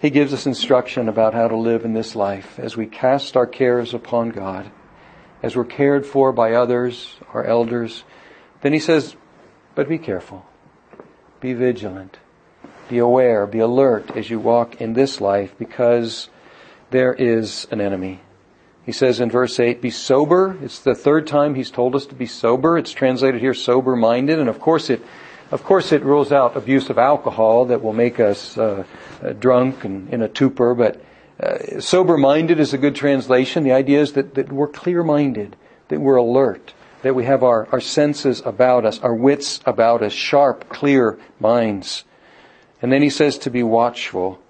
He 0.00 0.10
gives 0.10 0.32
us 0.32 0.46
instruction 0.46 1.08
about 1.08 1.34
how 1.34 1.48
to 1.48 1.56
live 1.56 1.84
in 1.84 1.92
this 1.92 2.16
life 2.16 2.58
as 2.58 2.76
we 2.76 2.86
cast 2.86 3.36
our 3.36 3.46
cares 3.46 3.94
upon 3.94 4.30
God, 4.30 4.70
as 5.42 5.54
we're 5.54 5.64
cared 5.64 6.06
for 6.06 6.32
by 6.32 6.54
others, 6.54 7.16
our 7.34 7.44
elders, 7.44 8.02
then 8.62 8.72
he 8.72 8.78
says, 8.78 9.16
but 9.74 9.88
be 9.88 9.98
careful. 9.98 10.46
Be 11.40 11.52
vigilant. 11.52 12.18
Be 12.88 12.98
aware. 12.98 13.46
Be 13.46 13.58
alert 13.58 14.16
as 14.16 14.30
you 14.30 14.38
walk 14.38 14.80
in 14.80 14.94
this 14.94 15.20
life 15.20 15.52
because 15.58 16.28
there 16.90 17.12
is 17.12 17.66
an 17.70 17.80
enemy. 17.80 18.20
He 18.84 18.92
says 18.92 19.20
in 19.20 19.30
verse 19.30 19.58
8, 19.58 19.80
be 19.80 19.90
sober. 19.90 20.56
It's 20.62 20.80
the 20.80 20.94
third 20.94 21.26
time 21.26 21.54
he's 21.54 21.70
told 21.70 21.94
us 21.94 22.06
to 22.06 22.14
be 22.14 22.26
sober. 22.26 22.78
It's 22.78 22.92
translated 22.92 23.40
here 23.40 23.54
sober 23.54 23.96
minded. 23.96 24.38
And 24.38 24.48
of 24.48 24.60
course 24.60 24.90
it, 24.90 25.02
of 25.50 25.64
course 25.64 25.92
it 25.92 26.02
rules 26.02 26.32
out 26.32 26.56
abuse 26.56 26.90
of 26.90 26.98
alcohol 26.98 27.66
that 27.66 27.82
will 27.82 27.92
make 27.92 28.20
us 28.20 28.56
uh, 28.56 28.84
uh, 29.22 29.32
drunk 29.32 29.84
and 29.84 30.12
in 30.12 30.22
a 30.22 30.28
torpor. 30.28 30.74
But 30.74 31.02
uh, 31.40 31.80
sober 31.80 32.16
minded 32.16 32.60
is 32.60 32.72
a 32.72 32.78
good 32.78 32.94
translation. 32.94 33.64
The 33.64 33.72
idea 33.72 34.00
is 34.00 34.12
that, 34.12 34.34
that 34.34 34.52
we're 34.52 34.68
clear 34.68 35.02
minded, 35.02 35.56
that 35.88 36.00
we're 36.00 36.16
alert 36.16 36.74
that 37.02 37.14
we 37.14 37.24
have 37.24 37.42
our, 37.42 37.68
our 37.72 37.80
senses 37.80 38.40
about 38.44 38.84
us, 38.84 38.98
our 39.00 39.14
wits 39.14 39.60
about 39.66 40.02
us, 40.02 40.12
sharp, 40.12 40.68
clear 40.68 41.18
minds. 41.38 42.04
And 42.80 42.92
then 42.92 43.02
he 43.02 43.10
says 43.10 43.38
to 43.38 43.50
be 43.50 43.62
watchful, 43.62 44.40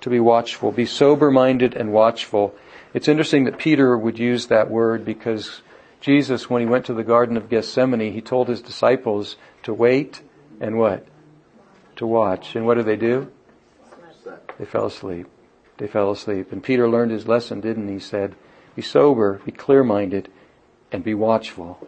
to 0.00 0.10
be 0.10 0.20
watchful, 0.20 0.72
be 0.72 0.86
sober 0.86 1.30
minded 1.30 1.74
and 1.74 1.92
watchful. 1.92 2.54
It's 2.94 3.08
interesting 3.08 3.44
that 3.44 3.58
Peter 3.58 3.96
would 3.96 4.18
use 4.18 4.46
that 4.46 4.70
word 4.70 5.04
because 5.04 5.62
Jesus, 6.00 6.50
when 6.50 6.60
he 6.60 6.66
went 6.66 6.86
to 6.86 6.94
the 6.94 7.04
Garden 7.04 7.36
of 7.36 7.48
Gethsemane, 7.48 8.12
he 8.12 8.20
told 8.20 8.48
his 8.48 8.60
disciples 8.60 9.36
to 9.62 9.72
wait 9.72 10.20
and 10.60 10.78
what? 10.78 11.06
To 11.96 12.06
watch. 12.06 12.56
And 12.56 12.66
what 12.66 12.74
did 12.74 12.86
they 12.86 12.96
do? 12.96 13.30
They 14.58 14.64
fell 14.64 14.86
asleep. 14.86 15.26
They 15.78 15.86
fell 15.86 16.10
asleep. 16.10 16.52
And 16.52 16.62
Peter 16.62 16.88
learned 16.88 17.12
his 17.12 17.26
lesson, 17.26 17.60
didn't 17.60 17.88
he? 17.88 17.94
He 17.94 18.00
said, 18.00 18.34
be 18.74 18.82
sober, 18.82 19.40
be 19.44 19.52
clear 19.52 19.84
minded, 19.84 20.30
and 20.92 21.02
be 21.02 21.14
watchful. 21.14 21.78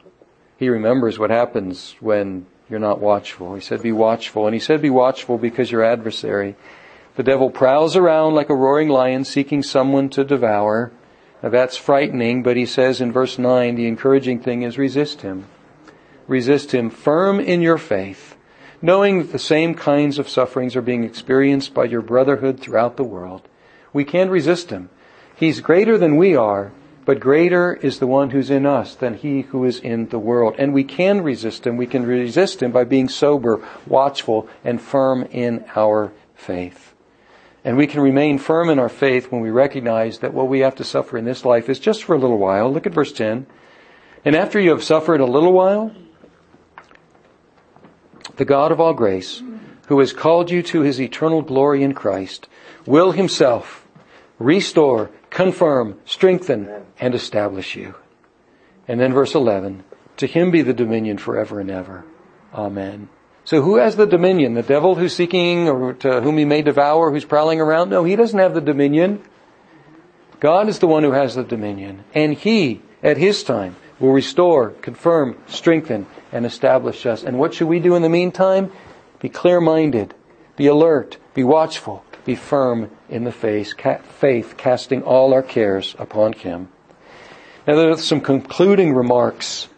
He 0.57 0.69
remembers 0.69 1.19
what 1.19 1.31
happens 1.31 1.95
when 2.01 2.47
you're 2.71 2.81
not 2.81 3.01
watchful. 3.01 3.55
He 3.55 3.61
said, 3.61 3.83
be 3.83 3.93
watchful. 3.93 4.47
And 4.47 4.55
he 4.55 4.61
said, 4.61 4.81
be 4.81 4.91
watchful 4.91 5.37
because 5.37 5.71
your 5.71 5.85
adversary, 5.85 6.57
the 7.17 7.23
devil 7.23 7.51
prowls 7.51 7.97
around 7.97 8.35
like 8.35 8.49
a 8.49 8.55
roaring 8.55 8.89
lion 8.89 9.25
seeking 9.25 9.63
someone 9.63 10.09
to 10.11 10.25
devour. 10.25 10.93
Now 11.43 11.51
that's 11.51 11.77
frightening, 11.77 12.43
but 12.43 12.57
he 12.57 12.67
says 12.67 13.01
in 13.01 13.13
verse 13.13 13.39
9, 13.39 13.75
the 13.75 13.87
encouraging 13.87 14.41
thing 14.41 14.63
is 14.63 14.79
resist 14.79 15.21
him. 15.21 15.47
Resist 16.27 16.73
him 16.73 16.89
firm 16.89 17.39
in 17.39 17.61
your 17.61 17.77
faith, 17.77 18.35
knowing 18.81 19.19
that 19.19 19.33
the 19.33 19.39
same 19.39 19.75
kinds 19.75 20.19
of 20.19 20.29
sufferings 20.29 20.75
are 20.75 20.83
being 20.83 21.05
experienced 21.05 21.75
by 21.75 21.85
your 21.85 22.01
brotherhood 22.01 22.59
throughout 22.59 22.97
the 22.97 23.05
world. 23.05 23.47
We 23.93 24.05
can't 24.05 24.31
resist 24.31 24.71
him. 24.71 24.89
He's 25.37 25.61
greater 25.61 25.99
than 25.99 26.17
we 26.17 26.35
are, 26.35 26.73
but 27.05 27.21
greater 27.21 27.75
is 27.75 27.99
the 27.99 28.07
one 28.07 28.31
who's 28.31 28.51
in 28.51 28.65
us 28.65 28.95
than 28.95 29.15
he 29.15 29.43
who 29.43 29.65
is 29.65 29.79
in 29.79 30.09
the 30.09 30.19
world. 30.19 30.55
And 30.59 30.73
we 30.73 30.85
can 30.85 31.23
resist 31.23 31.67
him. 31.67 31.77
We 31.77 31.87
can 31.87 32.07
resist 32.07 32.63
him 32.63 32.73
by 32.73 32.85
being 32.85 33.09
sober, 33.09 33.67
watchful, 33.87 34.49
and 34.65 34.81
firm 34.81 35.25
in 35.31 35.65
our 35.77 36.13
faith. 36.35 36.95
And 37.65 37.77
we 37.77 37.87
can 37.87 38.01
remain 38.01 38.39
firm 38.39 38.69
in 38.69 38.79
our 38.79 38.89
faith 38.89 39.33
when 39.33 39.41
we 39.41 39.51
recognize 39.51 40.19
that 40.19 40.35
what 40.35 40.49
we 40.49 40.61
have 40.61 40.77
to 40.77 40.85
suffer 40.85 41.17
in 41.17 41.25
this 41.25 41.45
life 41.45 41.69
is 41.69 41.79
just 41.79 42.05
for 42.05 42.15
a 42.15 42.19
little 42.19 42.39
while. 42.39 42.73
Look 42.73 42.87
at 42.87 42.93
verse 42.93 43.13
10. 43.13 43.47
And 44.25 44.35
after 44.37 44.59
you 44.59 44.71
have 44.71 44.85
suffered 44.85 45.21
a 45.21 45.27
little 45.27 45.53
while, 45.53 45.95
the 48.37 48.45
God 48.45 48.73
of 48.73 48.81
all 48.81 48.95
grace, 48.95 49.43
who 49.87 49.99
has 50.01 50.13
called 50.13 50.51
you 50.51 50.63
to 50.63 50.81
his 50.81 51.01
eternal 51.01 51.43
glory 51.43 51.83
in 51.83 51.95
Christ, 51.95 52.49
will 52.87 53.13
himself 53.13 53.84
restore, 54.39 55.11
confirm, 55.31 55.99
strengthen, 56.05 56.69
and 57.01 57.15
establish 57.15 57.77
you. 57.77 57.95
And 58.87 59.01
then 59.01 59.13
verse 59.13 59.35
11, 59.35 59.85
to 60.19 60.27
him 60.27 60.51
be 60.51 60.63
the 60.63 60.75
dominion 60.75 61.19
forever 61.19 61.61
and 61.61 61.71
ever. 61.71 62.05
Amen. 62.53 63.09
So 63.45 63.63
who 63.63 63.77
has 63.77 63.97
the 63.97 64.07
dominion? 64.07 64.55
The 64.55 64.63
devil 64.63 64.95
who's 64.95 65.15
seeking 65.15 65.69
or 65.69 65.93
to 65.95 66.21
whom 66.21 66.39
he 66.39 66.45
may 66.45 66.63
devour, 66.63 67.11
who's 67.11 67.25
prowling 67.25 67.61
around? 67.61 67.91
No, 67.91 68.05
he 68.05 68.17
doesn't 68.17 68.39
have 68.39 68.55
the 68.55 68.61
dominion. 68.61 69.23
God 70.41 70.69
is 70.69 70.79
the 70.79 70.87
one 70.87 71.03
who 71.03 71.13
has 71.13 71.35
the 71.35 71.45
dominion. 71.45 72.05
And 72.15 72.35
he, 72.35 72.81
at 73.03 73.17
his 73.17 73.43
time, 73.43 73.77
will 74.01 74.13
restore, 74.13 74.71
confirm, 74.71 75.39
strengthen, 75.47 76.07
and 76.33 76.47
establish 76.47 77.07
us. 77.07 77.23
And 77.23 77.39
what 77.39 77.55
should 77.55 77.69
we 77.69 77.81
do 77.81 77.95
in 77.95 78.03
the 78.03 78.09
meantime? 78.09 78.73
Be 79.21 79.29
clear-minded, 79.29 80.15
be 80.57 80.67
alert, 80.67 81.19
be 81.35 81.45
watchful, 81.45 82.05
be 82.25 82.35
firm 82.35 82.91
in 83.09 83.25
the 83.25 83.33
faith, 83.33 83.75
faith 84.19 84.55
casting 84.57 85.03
all 85.03 85.33
our 85.33 85.43
cares 85.43 85.95
upon 85.99 86.33
him. 86.33 86.69
Now 87.67 87.77
there 87.77 87.91
are 87.91 87.97
some 87.99 88.21
concluding 88.21 88.95
remarks 88.95 89.69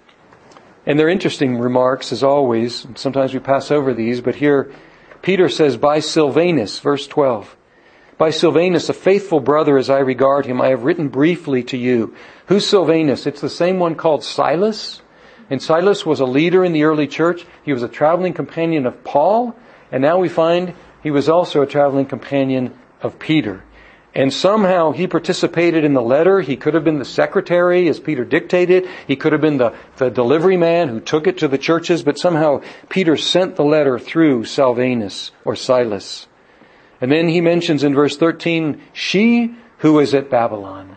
and 0.86 0.98
they're 0.98 1.08
interesting 1.08 1.58
remarks, 1.58 2.12
as 2.12 2.22
always. 2.22 2.86
Sometimes 2.94 3.34
we 3.34 3.40
pass 3.40 3.72
over 3.72 3.92
these, 3.92 4.20
but 4.20 4.36
here 4.36 4.72
Peter 5.20 5.48
says, 5.48 5.76
By 5.76 5.98
Silvanus, 5.98 6.78
verse 6.78 7.08
12. 7.08 7.56
By 8.16 8.30
Silvanus, 8.30 8.88
a 8.88 8.94
faithful 8.94 9.40
brother 9.40 9.76
as 9.76 9.90
I 9.90 9.98
regard 9.98 10.46
him, 10.46 10.60
I 10.60 10.68
have 10.68 10.84
written 10.84 11.08
briefly 11.08 11.64
to 11.64 11.76
you. 11.76 12.14
Who's 12.46 12.66
Silvanus? 12.66 13.26
It's 13.26 13.40
the 13.40 13.50
same 13.50 13.80
one 13.80 13.96
called 13.96 14.22
Silas. 14.22 15.02
And 15.50 15.60
Silas 15.60 16.06
was 16.06 16.20
a 16.20 16.24
leader 16.24 16.64
in 16.64 16.72
the 16.72 16.84
early 16.84 17.08
church. 17.08 17.44
He 17.64 17.72
was 17.72 17.82
a 17.82 17.88
traveling 17.88 18.32
companion 18.32 18.86
of 18.86 19.02
Paul. 19.02 19.56
And 19.90 20.02
now 20.02 20.18
we 20.18 20.28
find 20.28 20.74
he 21.06 21.12
was 21.12 21.28
also 21.28 21.62
a 21.62 21.68
traveling 21.68 22.04
companion 22.04 22.76
of 23.00 23.16
Peter. 23.20 23.62
And 24.12 24.34
somehow 24.34 24.90
he 24.90 25.06
participated 25.06 25.84
in 25.84 25.94
the 25.94 26.02
letter. 26.02 26.40
He 26.40 26.56
could 26.56 26.74
have 26.74 26.82
been 26.82 26.98
the 26.98 27.04
secretary 27.04 27.86
as 27.86 28.00
Peter 28.00 28.24
dictated. 28.24 28.88
He 29.06 29.14
could 29.14 29.30
have 29.30 29.40
been 29.40 29.58
the, 29.58 29.72
the 29.98 30.10
delivery 30.10 30.56
man 30.56 30.88
who 30.88 30.98
took 30.98 31.28
it 31.28 31.38
to 31.38 31.46
the 31.46 31.58
churches, 31.58 32.02
but 32.02 32.18
somehow 32.18 32.60
Peter 32.88 33.16
sent 33.16 33.54
the 33.54 33.62
letter 33.62 34.00
through 34.00 34.46
Silvanus 34.46 35.30
or 35.44 35.54
Silas. 35.54 36.26
And 37.00 37.12
then 37.12 37.28
he 37.28 37.40
mentions 37.40 37.84
in 37.84 37.94
verse 37.94 38.16
13, 38.16 38.82
she 38.92 39.54
who 39.78 40.00
is 40.00 40.12
at 40.12 40.28
Babylon, 40.28 40.96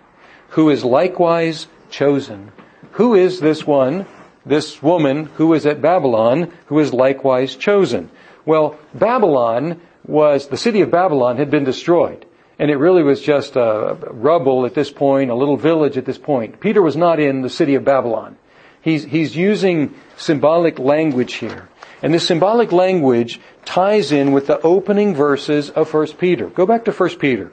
who 0.57 0.71
is 0.71 0.83
likewise 0.83 1.67
chosen. 1.91 2.51
Who 2.93 3.13
is 3.13 3.41
this 3.41 3.67
one, 3.67 4.07
this 4.43 4.81
woman 4.81 5.25
who 5.35 5.53
is 5.53 5.67
at 5.67 5.83
Babylon, 5.83 6.51
who 6.65 6.79
is 6.79 6.95
likewise 6.95 7.55
chosen? 7.55 8.09
Well, 8.43 8.79
Babylon 8.95 9.79
was, 10.09 10.47
the 10.47 10.57
city 10.57 10.81
of 10.81 10.91
Babylon 10.91 11.37
had 11.37 11.49
been 11.49 11.63
destroyed. 11.63 12.25
And 12.57 12.69
it 12.69 12.75
really 12.75 13.03
was 13.03 13.21
just 13.21 13.55
a 13.55 13.97
rubble 14.11 14.65
at 14.65 14.73
this 14.73 14.91
point, 14.91 15.31
a 15.31 15.35
little 15.35 15.55
village 15.55 15.97
at 15.97 16.05
this 16.05 16.17
point. 16.17 16.59
Peter 16.59 16.81
was 16.81 16.97
not 16.97 17.19
in 17.19 17.41
the 17.41 17.49
city 17.49 17.75
of 17.75 17.85
Babylon. 17.85 18.37
He's, 18.81 19.05
he's 19.05 19.35
using 19.35 19.95
symbolic 20.17 20.77
language 20.77 21.35
here. 21.35 21.69
And 22.01 22.13
this 22.13 22.27
symbolic 22.27 22.71
language 22.71 23.39
ties 23.63 24.11
in 24.11 24.31
with 24.31 24.47
the 24.47 24.59
opening 24.61 25.15
verses 25.15 25.69
of 25.69 25.93
1 25.93 26.07
Peter. 26.17 26.47
Go 26.47 26.65
back 26.65 26.85
to 26.85 26.91
1 26.91 27.17
Peter. 27.17 27.51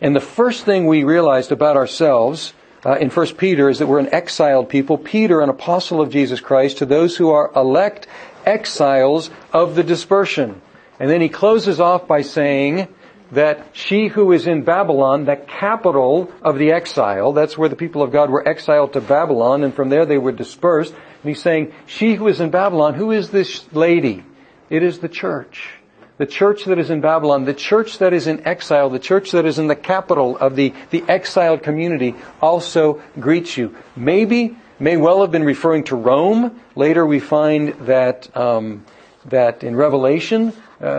And 0.00 0.14
the 0.14 0.20
first 0.20 0.64
thing 0.64 0.86
we 0.86 1.02
realized 1.02 1.50
about 1.50 1.76
ourselves 1.76 2.52
uh, 2.84 2.96
in 2.96 3.10
1 3.10 3.26
Peter 3.36 3.68
is 3.68 3.78
that 3.78 3.86
we're 3.86 4.00
an 4.00 4.12
exiled 4.12 4.68
people. 4.68 4.98
Peter, 4.98 5.40
an 5.40 5.48
apostle 5.48 6.00
of 6.00 6.10
Jesus 6.10 6.40
Christ, 6.40 6.78
to 6.78 6.86
those 6.86 7.16
who 7.16 7.30
are 7.30 7.50
elect 7.56 8.06
exiles 8.44 9.30
of 9.52 9.74
the 9.74 9.82
dispersion. 9.82 10.60
And 11.00 11.10
then 11.10 11.20
he 11.20 11.28
closes 11.28 11.80
off 11.80 12.06
by 12.06 12.22
saying, 12.22 12.88
that 13.32 13.66
she 13.72 14.08
who 14.08 14.32
is 14.32 14.46
in 14.46 14.62
Babylon, 14.62 15.24
the 15.24 15.36
capital 15.36 16.30
of 16.42 16.58
the 16.58 16.72
exile, 16.72 17.32
that's 17.32 17.58
where 17.58 17.68
the 17.68 17.76
people 17.76 18.02
of 18.02 18.12
God 18.12 18.30
were 18.30 18.46
exiled 18.46 18.92
to 18.92 19.00
Babylon, 19.00 19.64
and 19.64 19.74
from 19.74 19.88
there 19.88 20.06
they 20.06 20.18
were 20.18 20.32
dispersed. 20.32 20.92
And 20.92 21.28
he's 21.28 21.42
saying, 21.42 21.72
she 21.86 22.14
who 22.14 22.28
is 22.28 22.40
in 22.40 22.50
Babylon, 22.50 22.94
who 22.94 23.10
is 23.10 23.30
this 23.30 23.64
lady? 23.72 24.24
It 24.70 24.82
is 24.82 25.00
the 25.00 25.08
church. 25.08 25.70
The 26.16 26.26
church 26.26 26.64
that 26.66 26.78
is 26.78 26.90
in 26.90 27.00
Babylon, 27.00 27.44
the 27.44 27.54
church 27.54 27.98
that 27.98 28.12
is 28.12 28.28
in 28.28 28.46
exile, 28.46 28.88
the 28.88 29.00
church 29.00 29.32
that 29.32 29.46
is 29.46 29.58
in 29.58 29.66
the 29.66 29.76
capital 29.76 30.38
of 30.38 30.54
the, 30.54 30.72
the 30.90 31.02
exiled 31.08 31.62
community 31.62 32.14
also 32.40 33.02
greets 33.18 33.56
you. 33.56 33.74
Maybe, 33.96 34.56
may 34.78 34.96
well 34.96 35.22
have 35.22 35.32
been 35.32 35.44
referring 35.44 35.84
to 35.84 35.96
Rome. 35.96 36.60
Later 36.76 37.04
we 37.04 37.18
find 37.18 37.74
that, 37.86 38.34
um, 38.36 38.84
that 39.24 39.64
in 39.64 39.74
Revelation, 39.74 40.52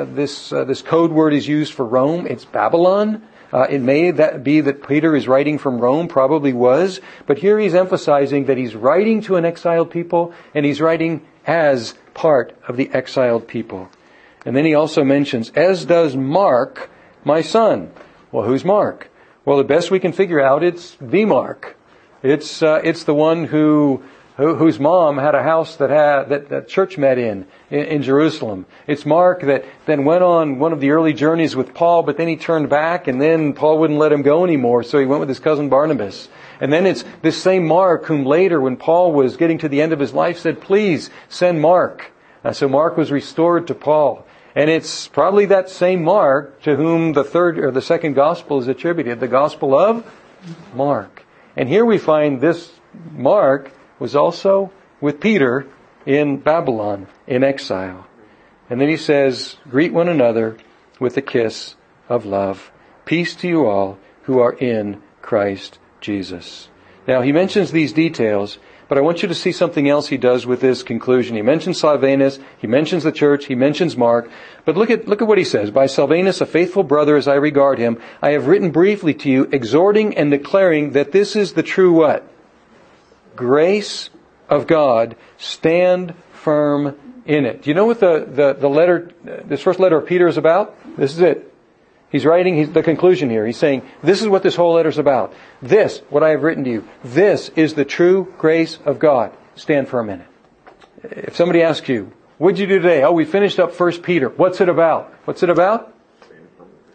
this 0.06 0.52
uh, 0.52 0.64
this 0.64 0.82
code 0.82 1.12
word 1.12 1.34
is 1.34 1.48
used 1.48 1.74
for 1.74 1.86
Rome. 1.86 2.26
It's 2.28 2.46
Babylon. 2.46 3.22
Uh, 3.54 3.68
it 3.70 3.80
may 3.80 4.12
that 4.12 4.44
be 4.44 4.60
that 4.62 4.88
Peter 4.88 5.16
is 5.16 5.28
writing 5.28 5.60
from 5.60 5.80
Rome, 5.80 6.08
probably 6.08 6.54
was, 6.54 7.00
but 7.28 7.38
here 7.38 7.60
he's 7.60 7.76
emphasizing 7.76 8.46
that 8.46 8.58
he's 8.58 8.76
writing 8.76 9.22
to 9.22 9.36
an 9.36 9.46
exiled 9.46 9.92
people, 9.92 10.34
and 10.54 10.66
he's 10.66 10.82
writing 10.82 11.26
as 11.46 11.94
part 12.14 12.58
of 12.68 12.78
the 12.78 12.90
exiled 12.92 13.48
people. 13.48 13.90
And 14.46 14.56
then 14.56 14.66
he 14.66 14.74
also 14.74 15.04
mentions, 15.04 15.52
as 15.52 15.86
does 15.86 16.16
Mark, 16.16 16.90
my 17.24 17.42
son. 17.42 17.92
Well, 18.32 18.46
who's 18.46 18.66
Mark? 18.66 19.10
Well, 19.46 19.58
the 19.58 19.64
best 19.64 19.92
we 19.92 20.00
can 20.00 20.12
figure 20.12 20.42
out, 20.42 20.64
it's 20.64 20.98
the 21.00 21.26
Mark. 21.26 21.78
It's 22.24 22.64
uh, 22.64 22.82
it's 22.84 23.04
the 23.04 23.14
one 23.14 23.46
who 23.46 24.04
who, 24.38 24.56
whose 24.56 24.80
mom 24.80 25.18
had 25.18 25.34
a 25.36 25.44
house 25.44 25.78
that 25.78 25.90
had 25.90 26.30
that, 26.30 26.50
that 26.50 26.68
church 26.68 26.98
met 26.98 27.18
in, 27.18 27.48
in, 27.70 27.86
in 27.86 28.02
Jerusalem. 28.04 28.66
It's 28.86 29.06
Mark 29.06 29.42
that 29.42 29.66
then 29.86 30.04
went 30.04 30.24
on 30.24 30.60
one 30.60 30.74
of 30.74 30.82
the 30.82 30.92
early 30.92 31.14
journeys 31.14 31.56
with 31.56 31.74
Paul, 31.74 32.04
but 32.04 32.18
then 32.18 32.28
he 32.28 32.36
turned 32.36 32.70
back, 32.70 33.08
and 33.08 33.22
then 33.22 33.54
Paul 33.54 33.80
wouldn't 33.80 34.00
let 34.00 34.12
him 34.12 34.22
go 34.22 34.44
anymore, 34.44 34.84
so 34.84 35.00
he 35.00 35.06
went 35.06 35.22
with 35.22 35.30
his 35.30 35.40
cousin 35.40 35.70
Barnabas. 35.70 36.28
And 36.60 36.72
then 36.72 36.86
it's 36.86 37.04
this 37.22 37.42
same 37.42 37.66
Mark 37.66 38.06
whom 38.06 38.26
later, 38.26 38.60
when 38.60 38.78
Paul 38.78 39.14
was 39.14 39.38
getting 39.38 39.58
to 39.60 39.70
the 39.70 39.82
end 39.82 39.94
of 39.94 40.00
his 40.00 40.14
life, 40.14 40.40
said, 40.40 40.62
"Please 40.62 41.10
send 41.30 41.62
Mark." 41.62 42.12
Uh, 42.44 42.54
so 42.54 42.68
Mark 42.68 42.96
was 42.96 43.12
restored 43.12 43.68
to 43.68 43.76
Paul. 43.76 44.26
And 44.56 44.70
it's 44.70 45.10
probably 45.10 45.48
that 45.48 45.70
same 45.70 46.04
Mark 46.04 46.62
to 46.62 46.78
whom 46.78 47.12
the 47.12 47.26
third 47.26 47.60
or 47.60 47.72
the 47.72 47.82
second 47.82 48.14
gospel 48.14 48.58
is 48.60 48.70
attributed, 48.70 49.20
the 49.20 49.28
gospel 49.28 49.76
of 49.76 50.10
Mark. 50.74 51.26
And 51.58 51.68
here 51.68 51.84
we 51.84 51.98
find 51.98 52.40
this 52.40 52.72
Mark 53.12 53.72
was 54.00 54.16
also 54.16 54.72
with 55.02 55.20
Peter 55.20 55.68
in 56.06 56.38
Babylon 56.38 57.08
in 57.28 57.44
exile. 57.44 58.08
And 58.70 58.82
then 58.82 58.90
he 58.90 58.98
says, 58.98 59.58
greet 59.70 59.94
one 59.94 60.10
another 60.10 60.58
with 61.00 61.18
a 61.18 61.22
kiss 61.22 61.76
of 62.10 62.26
love. 62.26 62.72
Peace 63.06 63.36
to 63.38 63.48
you 63.48 63.66
all 63.66 63.98
who 64.24 64.40
are 64.40 64.54
in 64.54 65.02
Christ 65.22 65.80
Jesus. 66.02 66.70
Now 67.08 67.22
he 67.22 67.32
mentions 67.32 67.72
these 67.72 67.94
details, 67.94 68.58
but 68.88 68.98
I 68.98 69.02
want 69.02 69.22
you 69.22 69.28
to 69.28 69.36
see 69.36 69.52
something 69.52 69.88
else 69.88 70.08
he 70.08 70.18
does 70.18 70.46
with 70.46 70.62
this 70.62 70.82
conclusion. 70.82 71.36
He 71.36 71.42
mentions 71.42 71.80
Silvanus, 71.80 72.40
he 72.58 72.68
mentions 72.68 73.04
the 73.04 73.12
church, 73.12 73.46
he 73.46 73.56
mentions 73.56 73.96
Mark, 73.96 74.30
but 74.64 74.78
look 74.78 74.90
at, 74.90 75.08
look 75.08 75.22
at 75.22 75.28
what 75.28 75.38
he 75.38 75.44
says. 75.44 75.70
By 75.70 75.86
Silvanus, 75.86 76.42
a 76.42 76.46
faithful 76.46 76.84
brother 76.84 77.16
as 77.16 77.28
I 77.28 77.36
regard 77.36 77.78
him, 77.78 78.00
I 78.22 78.32
have 78.32 78.48
written 78.48 78.72
briefly 78.72 79.14
to 79.16 79.30
you, 79.30 79.50
exhorting 79.52 80.18
and 80.18 80.32
declaring 80.32 80.92
that 80.92 81.12
this 81.12 81.36
is 81.36 81.54
the 81.54 81.64
true 81.64 81.94
what? 81.94 82.28
Grace 83.36 84.10
of 84.50 84.68
God, 84.68 85.16
stand 85.38 86.14
firm 86.34 86.98
in 87.26 87.46
it. 87.46 87.64
Do 87.64 87.70
you 87.70 87.74
know 87.74 87.86
what 87.86 88.00
the, 88.00 88.28
the, 88.30 88.54
the 88.54 88.70
letter, 88.70 89.12
this 89.24 89.62
first 89.62 89.80
letter 89.80 89.98
of 89.98 90.06
Peter 90.06 90.28
is 90.28 90.38
about? 90.38 90.76
This 90.98 91.14
is 91.14 91.20
it. 91.20 91.52
He's 92.10 92.26
writing 92.26 92.56
he's, 92.56 92.72
the 92.72 92.84
conclusion 92.84 93.30
here. 93.30 93.46
He's 93.46 93.58
saying, 93.58 93.82
this 94.02 94.22
is 94.22 94.28
what 94.28 94.44
this 94.44 94.56
whole 94.56 94.74
letter 94.74 94.90
is 94.90 94.98
about. 94.98 95.34
This, 95.62 96.00
what 96.10 96.24
I 96.24 96.30
have 96.30 96.44
written 96.44 96.64
to 96.64 96.70
you, 96.70 96.88
this 97.04 97.50
is 97.56 97.74
the 97.74 97.84
true 97.84 98.34
grace 98.38 98.78
of 98.86 99.00
God. 99.00 99.36
Stand 99.56 99.90
firm 99.90 100.10
in 100.10 100.22
it. 100.22 100.28
If 101.04 101.36
somebody 101.36 101.62
asks 101.62 101.90
you, 101.90 102.14
what'd 102.38 102.60
you 102.60 102.68
do 102.68 102.80
today? 102.80 103.04
Oh, 103.04 103.12
we 103.12 103.26
finished 103.26 103.60
up 103.60 103.74
First 103.74 104.04
Peter. 104.04 104.30
What's 104.30 104.62
it 104.62 104.70
about? 104.70 105.14
What's 105.26 105.44
it 105.44 105.50
about? 105.50 105.94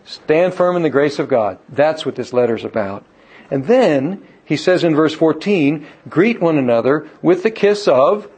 Stand 0.05 0.55
firm 0.55 0.77
in 0.77 0.83
the 0.83 0.91
grace 0.91 1.19
of 1.19 1.29
God. 1.29 1.59
That's 1.69 2.07
what 2.07 2.15
this 2.15 2.33
letter 2.33 2.57
is 2.57 2.65
about. 2.65 3.05
And 3.51 3.67
then 3.67 4.27
he 4.51 4.57
says 4.57 4.83
in 4.83 4.97
verse 4.97 5.15
14, 5.15 5.87
greet 6.09 6.41
one 6.41 6.59
another 6.59 7.09
with 7.23 7.45
the 7.45 7.53
kiss 7.53 7.87
of 7.87 8.29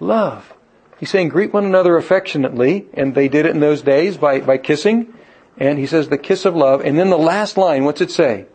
love. 0.00 0.50
He's 0.98 1.10
saying 1.10 1.28
greet 1.28 1.52
one 1.52 1.66
another 1.66 1.98
affectionately, 1.98 2.86
and 2.94 3.14
they 3.14 3.28
did 3.28 3.44
it 3.44 3.50
in 3.50 3.60
those 3.60 3.82
days 3.82 4.16
by, 4.16 4.40
by 4.40 4.56
kissing. 4.56 5.12
And 5.58 5.78
he 5.78 5.84
says 5.84 6.08
the 6.08 6.16
kiss 6.16 6.46
of 6.46 6.56
love. 6.56 6.80
And 6.80 6.98
then 6.98 7.10
the 7.10 7.18
last 7.18 7.58
line, 7.58 7.84
what's 7.84 8.00
it 8.00 8.10
say? 8.10 8.46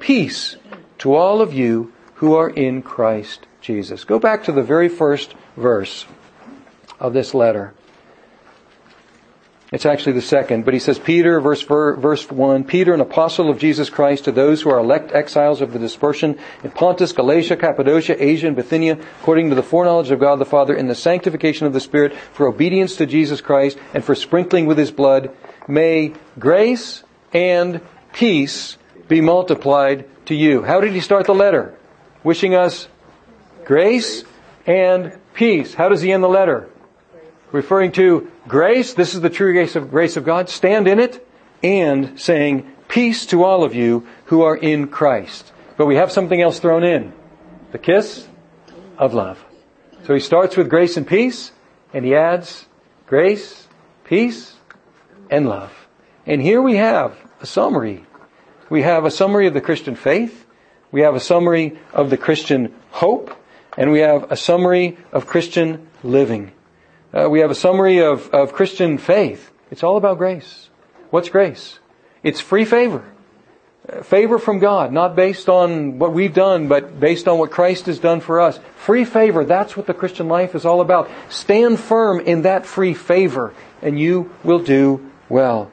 Peace 0.00 0.56
to 0.98 1.14
all 1.14 1.40
of 1.40 1.52
you 1.52 1.92
who 2.14 2.34
are 2.34 2.50
in 2.50 2.82
Christ 2.82 3.46
Jesus. 3.60 4.02
Go 4.02 4.18
back 4.18 4.42
to 4.42 4.52
the 4.52 4.60
very 4.60 4.88
first 4.88 5.36
verse 5.56 6.04
of 6.98 7.12
this 7.12 7.32
letter. 7.32 7.74
It's 9.72 9.86
actually 9.86 10.12
the 10.12 10.20
second, 10.20 10.66
but 10.66 10.74
he 10.74 10.80
says, 10.80 10.98
Peter, 10.98 11.40
verse, 11.40 11.62
verse 11.62 12.30
1, 12.30 12.64
Peter, 12.64 12.92
an 12.92 13.00
apostle 13.00 13.48
of 13.48 13.58
Jesus 13.58 13.88
Christ, 13.88 14.24
to 14.24 14.32
those 14.32 14.60
who 14.60 14.68
are 14.68 14.78
elect 14.78 15.12
exiles 15.12 15.62
of 15.62 15.72
the 15.72 15.78
dispersion 15.78 16.38
in 16.62 16.70
Pontus, 16.72 17.12
Galatia, 17.12 17.56
Cappadocia, 17.56 18.22
Asia, 18.22 18.48
and 18.48 18.56
Bithynia, 18.56 18.98
according 19.22 19.48
to 19.48 19.54
the 19.54 19.62
foreknowledge 19.62 20.10
of 20.10 20.20
God 20.20 20.38
the 20.38 20.44
Father, 20.44 20.74
in 20.74 20.88
the 20.88 20.94
sanctification 20.94 21.66
of 21.66 21.72
the 21.72 21.80
Spirit, 21.80 22.14
for 22.34 22.46
obedience 22.46 22.96
to 22.96 23.06
Jesus 23.06 23.40
Christ, 23.40 23.78
and 23.94 24.04
for 24.04 24.14
sprinkling 24.14 24.66
with 24.66 24.76
his 24.76 24.90
blood, 24.90 25.34
may 25.66 26.12
grace 26.38 27.02
and 27.32 27.80
peace 28.12 28.76
be 29.08 29.22
multiplied 29.22 30.04
to 30.26 30.34
you. 30.34 30.62
How 30.62 30.82
did 30.82 30.92
he 30.92 31.00
start 31.00 31.24
the 31.24 31.34
letter? 31.34 31.74
Wishing 32.22 32.54
us 32.54 32.88
grace 33.64 34.22
and 34.66 35.18
peace. 35.32 35.72
How 35.72 35.88
does 35.88 36.02
he 36.02 36.12
end 36.12 36.22
the 36.22 36.28
letter? 36.28 36.68
Referring 37.52 37.92
to 37.92 38.30
grace, 38.48 38.94
this 38.94 39.14
is 39.14 39.20
the 39.20 39.30
true 39.30 39.52
grace 39.52 39.76
of, 39.76 39.90
grace 39.90 40.16
of 40.16 40.24
God, 40.24 40.48
stand 40.48 40.88
in 40.88 40.98
it, 40.98 41.26
and 41.62 42.18
saying, 42.18 42.70
peace 42.88 43.26
to 43.26 43.44
all 43.44 43.62
of 43.62 43.74
you 43.74 44.06
who 44.26 44.42
are 44.42 44.56
in 44.56 44.88
Christ. 44.88 45.52
But 45.76 45.86
we 45.86 45.96
have 45.96 46.10
something 46.10 46.40
else 46.40 46.58
thrown 46.58 46.82
in. 46.82 47.12
The 47.70 47.78
kiss 47.78 48.26
of 48.98 49.14
love. 49.14 49.42
So 50.04 50.14
he 50.14 50.20
starts 50.20 50.56
with 50.56 50.68
grace 50.68 50.96
and 50.96 51.06
peace, 51.06 51.52
and 51.94 52.04
he 52.04 52.14
adds 52.14 52.66
grace, 53.06 53.68
peace, 54.04 54.54
and 55.30 55.48
love. 55.48 55.72
And 56.26 56.42
here 56.42 56.60
we 56.60 56.76
have 56.76 57.16
a 57.40 57.46
summary. 57.46 58.04
We 58.68 58.82
have 58.82 59.04
a 59.04 59.10
summary 59.10 59.46
of 59.46 59.54
the 59.54 59.60
Christian 59.60 59.94
faith. 59.94 60.46
We 60.90 61.02
have 61.02 61.14
a 61.14 61.20
summary 61.20 61.78
of 61.92 62.10
the 62.10 62.16
Christian 62.16 62.74
hope. 62.90 63.34
And 63.76 63.90
we 63.90 64.00
have 64.00 64.30
a 64.30 64.36
summary 64.36 64.98
of 65.12 65.26
Christian 65.26 65.88
living 66.02 66.52
uh, 67.12 67.28
we 67.28 67.40
have 67.40 67.50
a 67.50 67.54
summary 67.54 67.98
of, 67.98 68.28
of 68.30 68.52
Christian 68.52 68.98
faith. 68.98 69.50
It's 69.70 69.82
all 69.82 69.96
about 69.96 70.18
grace. 70.18 70.68
What's 71.10 71.28
grace? 71.28 71.78
It's 72.22 72.40
free 72.40 72.64
favor. 72.64 73.04
Uh, 73.88 74.02
favor 74.02 74.38
from 74.38 74.60
God, 74.60 74.92
not 74.92 75.14
based 75.16 75.48
on 75.48 75.98
what 75.98 76.12
we've 76.12 76.32
done, 76.32 76.68
but 76.68 77.00
based 77.00 77.28
on 77.28 77.38
what 77.38 77.50
Christ 77.50 77.86
has 77.86 77.98
done 77.98 78.20
for 78.20 78.40
us. 78.40 78.60
Free 78.76 79.04
favor, 79.04 79.44
that's 79.44 79.76
what 79.76 79.86
the 79.86 79.94
Christian 79.94 80.28
life 80.28 80.54
is 80.54 80.64
all 80.64 80.80
about. 80.80 81.10
Stand 81.28 81.80
firm 81.80 82.20
in 82.20 82.42
that 82.42 82.64
free 82.64 82.94
favor, 82.94 83.52
and 83.82 83.98
you 83.98 84.30
will 84.44 84.60
do 84.60 85.10
well. 85.28 85.70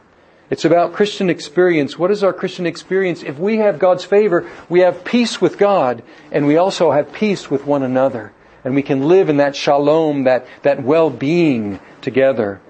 It's 0.50 0.66
about 0.66 0.94
Christian 0.94 1.30
experience. 1.30 2.00
What 2.00 2.10
is 2.10 2.24
our 2.24 2.34
Christian 2.34 2.66
experience? 2.66 3.22
If 3.22 3.38
we 3.38 3.58
have 3.58 3.78
God's 3.78 4.04
favor, 4.04 4.50
we 4.68 4.80
have 4.80 5.06
peace 5.06 5.40
with 5.40 5.60
God, 5.60 6.02
and 6.32 6.48
we 6.48 6.58
also 6.58 6.92
have 6.92 7.14
peace 7.14 7.52
with 7.52 7.66
one 7.68 7.84
another 7.84 8.34
and 8.64 8.76
we 8.76 8.82
can 8.82 9.08
live 9.08 9.30
in 9.30 9.38
that 9.38 9.56
shalom, 9.56 10.24
that, 10.26 10.46
that 10.64 10.84
well-being 10.84 11.80
together. 12.02 12.62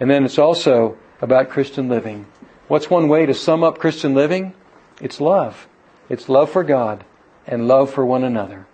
And 0.00 0.10
then 0.10 0.24
it's 0.24 0.38
also 0.38 0.96
about 1.20 1.50
Christian 1.50 1.88
living. 1.88 2.26
What's 2.68 2.90
one 2.90 3.08
way 3.08 3.26
to 3.26 3.34
sum 3.34 3.64
up 3.64 3.78
Christian 3.78 4.14
living? 4.14 4.54
It's 5.00 5.20
love. 5.20 5.66
It's 6.08 6.28
love 6.28 6.50
for 6.50 6.62
God 6.62 7.04
and 7.46 7.68
love 7.68 7.92
for 7.92 8.06
one 8.06 8.24
another. 8.24 8.66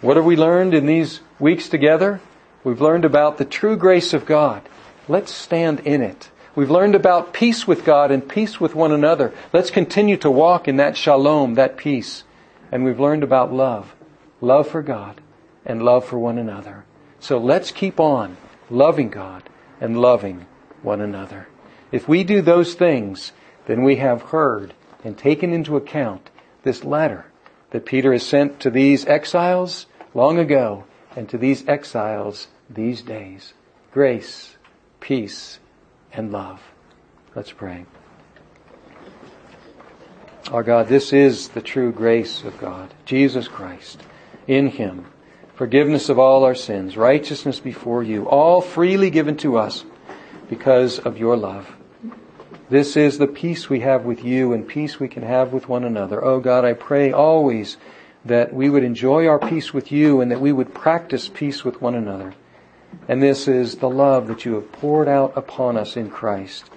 What 0.00 0.16
have 0.16 0.24
we 0.24 0.36
learned 0.36 0.74
in 0.74 0.86
these 0.86 1.20
weeks 1.38 1.68
together? 1.68 2.20
We've 2.64 2.80
learned 2.80 3.04
about 3.04 3.38
the 3.38 3.44
true 3.44 3.76
grace 3.76 4.12
of 4.12 4.26
God. 4.26 4.62
Let's 5.08 5.32
stand 5.32 5.80
in 5.80 6.02
it. 6.02 6.30
We've 6.54 6.70
learned 6.70 6.94
about 6.94 7.32
peace 7.32 7.66
with 7.66 7.84
God 7.84 8.10
and 8.10 8.26
peace 8.26 8.58
with 8.58 8.74
one 8.74 8.90
another. 8.90 9.32
Let's 9.52 9.70
continue 9.70 10.16
to 10.18 10.30
walk 10.30 10.66
in 10.66 10.76
that 10.76 10.96
shalom, 10.96 11.54
that 11.54 11.76
peace. 11.76 12.24
And 12.72 12.84
we've 12.84 12.98
learned 12.98 13.22
about 13.22 13.52
love. 13.52 13.94
Love 14.40 14.68
for 14.68 14.82
God 14.82 15.20
and 15.66 15.82
love 15.82 16.04
for 16.04 16.18
one 16.18 16.38
another. 16.38 16.84
So 17.20 17.38
let's 17.38 17.72
keep 17.72 18.00
on 18.00 18.36
loving 18.70 19.10
God 19.10 19.48
and 19.80 20.00
loving 20.00 20.46
one 20.82 21.00
another. 21.00 21.48
If 21.92 22.08
we 22.08 22.24
do 22.24 22.40
those 22.40 22.74
things, 22.74 23.32
then 23.66 23.82
we 23.82 23.96
have 23.96 24.22
heard 24.22 24.74
and 25.04 25.18
taken 25.18 25.52
into 25.52 25.76
account 25.76 26.30
this 26.62 26.84
letter 26.84 27.26
that 27.70 27.84
Peter 27.84 28.12
has 28.12 28.24
sent 28.24 28.60
to 28.60 28.70
these 28.70 29.06
exiles 29.06 29.86
long 30.14 30.38
ago 30.38 30.84
and 31.14 31.28
to 31.28 31.38
these 31.38 31.66
exiles 31.68 32.48
these 32.70 33.02
days. 33.02 33.54
Grace, 33.92 34.56
peace, 35.00 35.58
and 36.12 36.32
love. 36.32 36.60
Let's 37.34 37.52
pray. 37.52 37.86
Our 40.50 40.62
God, 40.62 40.88
this 40.88 41.12
is 41.12 41.48
the 41.48 41.60
true 41.60 41.92
grace 41.92 42.44
of 42.44 42.58
God, 42.58 42.94
Jesus 43.04 43.48
Christ. 43.48 44.02
In 44.46 44.68
Him, 44.68 45.06
forgiveness 45.56 46.10
of 46.10 46.18
all 46.18 46.44
our 46.44 46.54
sins, 46.54 46.96
righteousness 46.96 47.60
before 47.60 48.02
you, 48.02 48.28
all 48.28 48.60
freely 48.60 49.10
given 49.10 49.36
to 49.38 49.56
us 49.56 49.84
because 50.48 50.98
of 50.98 51.18
your 51.18 51.36
love. 51.36 51.74
This 52.68 52.96
is 52.96 53.18
the 53.18 53.26
peace 53.26 53.70
we 53.70 53.80
have 53.80 54.04
with 54.04 54.22
you 54.22 54.52
and 54.52 54.68
peace 54.68 55.00
we 55.00 55.08
can 55.08 55.22
have 55.22 55.52
with 55.52 55.68
one 55.68 55.84
another. 55.84 56.22
Oh 56.22 56.40
God, 56.40 56.64
I 56.64 56.74
pray 56.74 57.10
always 57.10 57.78
that 58.24 58.52
we 58.52 58.68
would 58.68 58.84
enjoy 58.84 59.26
our 59.26 59.38
peace 59.38 59.72
with 59.72 59.90
you 59.90 60.20
and 60.20 60.30
that 60.30 60.40
we 60.40 60.52
would 60.52 60.74
practice 60.74 61.30
peace 61.32 61.64
with 61.64 61.80
one 61.80 61.94
another. 61.94 62.34
And 63.08 63.22
this 63.22 63.48
is 63.48 63.76
the 63.76 63.88
love 63.88 64.26
that 64.26 64.44
you 64.44 64.54
have 64.54 64.72
poured 64.72 65.08
out 65.08 65.32
upon 65.36 65.76
us 65.76 65.96
in 65.96 66.10
Christ. 66.10 66.68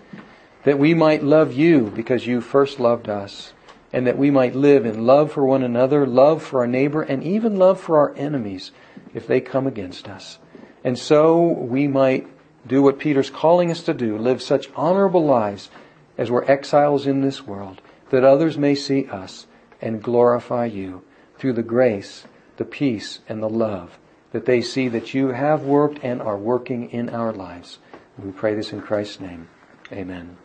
That 0.64 0.80
we 0.80 0.94
might 0.94 1.24
love 1.24 1.52
you 1.54 1.92
because 1.96 2.28
you 2.28 2.40
first 2.40 2.80
loved 2.80 3.10
us 3.10 3.54
and 3.92 4.06
that 4.08 4.18
we 4.18 4.30
might 4.30 4.56
live 4.56 4.86
in 4.86 5.06
love 5.06 5.32
for 5.32 5.46
one 5.46 5.64
another, 5.64 6.06
love 6.06 6.44
for 6.44 6.60
our 6.60 6.68
neighbor, 6.68 7.02
and 7.02 7.24
even 7.24 7.58
love 7.58 7.80
for 7.80 7.98
our 7.98 8.16
enemies 8.16 8.72
if 9.14 9.26
they 9.26 9.42
come 9.42 9.66
against 9.66 10.08
us. 10.08 10.38
And 10.84 10.98
so 10.98 11.42
we 11.42 11.88
might 11.88 12.28
do 12.68 12.82
what 12.82 13.00
Peter's 13.00 13.30
calling 13.30 13.72
us 13.72 13.84
to 13.84 13.94
do, 13.94 14.18
live 14.18 14.42
such 14.42 14.70
honorable 14.76 15.26
lives 15.26 15.70
as 16.18 16.30
we're 16.30 16.46
exiles 16.46 17.08
in 17.08 17.22
this 17.22 17.46
world, 17.46 17.82
that 18.10 18.24
others 18.24 18.58
may 18.58 18.76
see 18.76 19.08
us 19.08 19.48
and 19.82 20.04
glorify 20.04 20.66
you 20.66 21.04
through 21.38 21.54
the 21.54 21.64
grace, 21.64 22.26
the 22.58 22.66
peace, 22.66 23.20
and 23.28 23.42
the 23.42 23.50
love 23.50 23.98
that 24.32 24.46
they 24.46 24.62
see 24.62 24.88
that 24.90 25.14
you 25.14 25.30
have 25.30 25.64
worked 25.64 26.00
and 26.04 26.22
are 26.22 26.38
working 26.38 26.90
in 26.92 27.10
our 27.10 27.34
lives. 27.34 27.80
We 28.18 28.32
pray 28.32 28.54
this 28.54 28.74
in 28.74 28.82
Christ's 28.82 29.20
name. 29.20 29.48
Amen. 29.92 30.40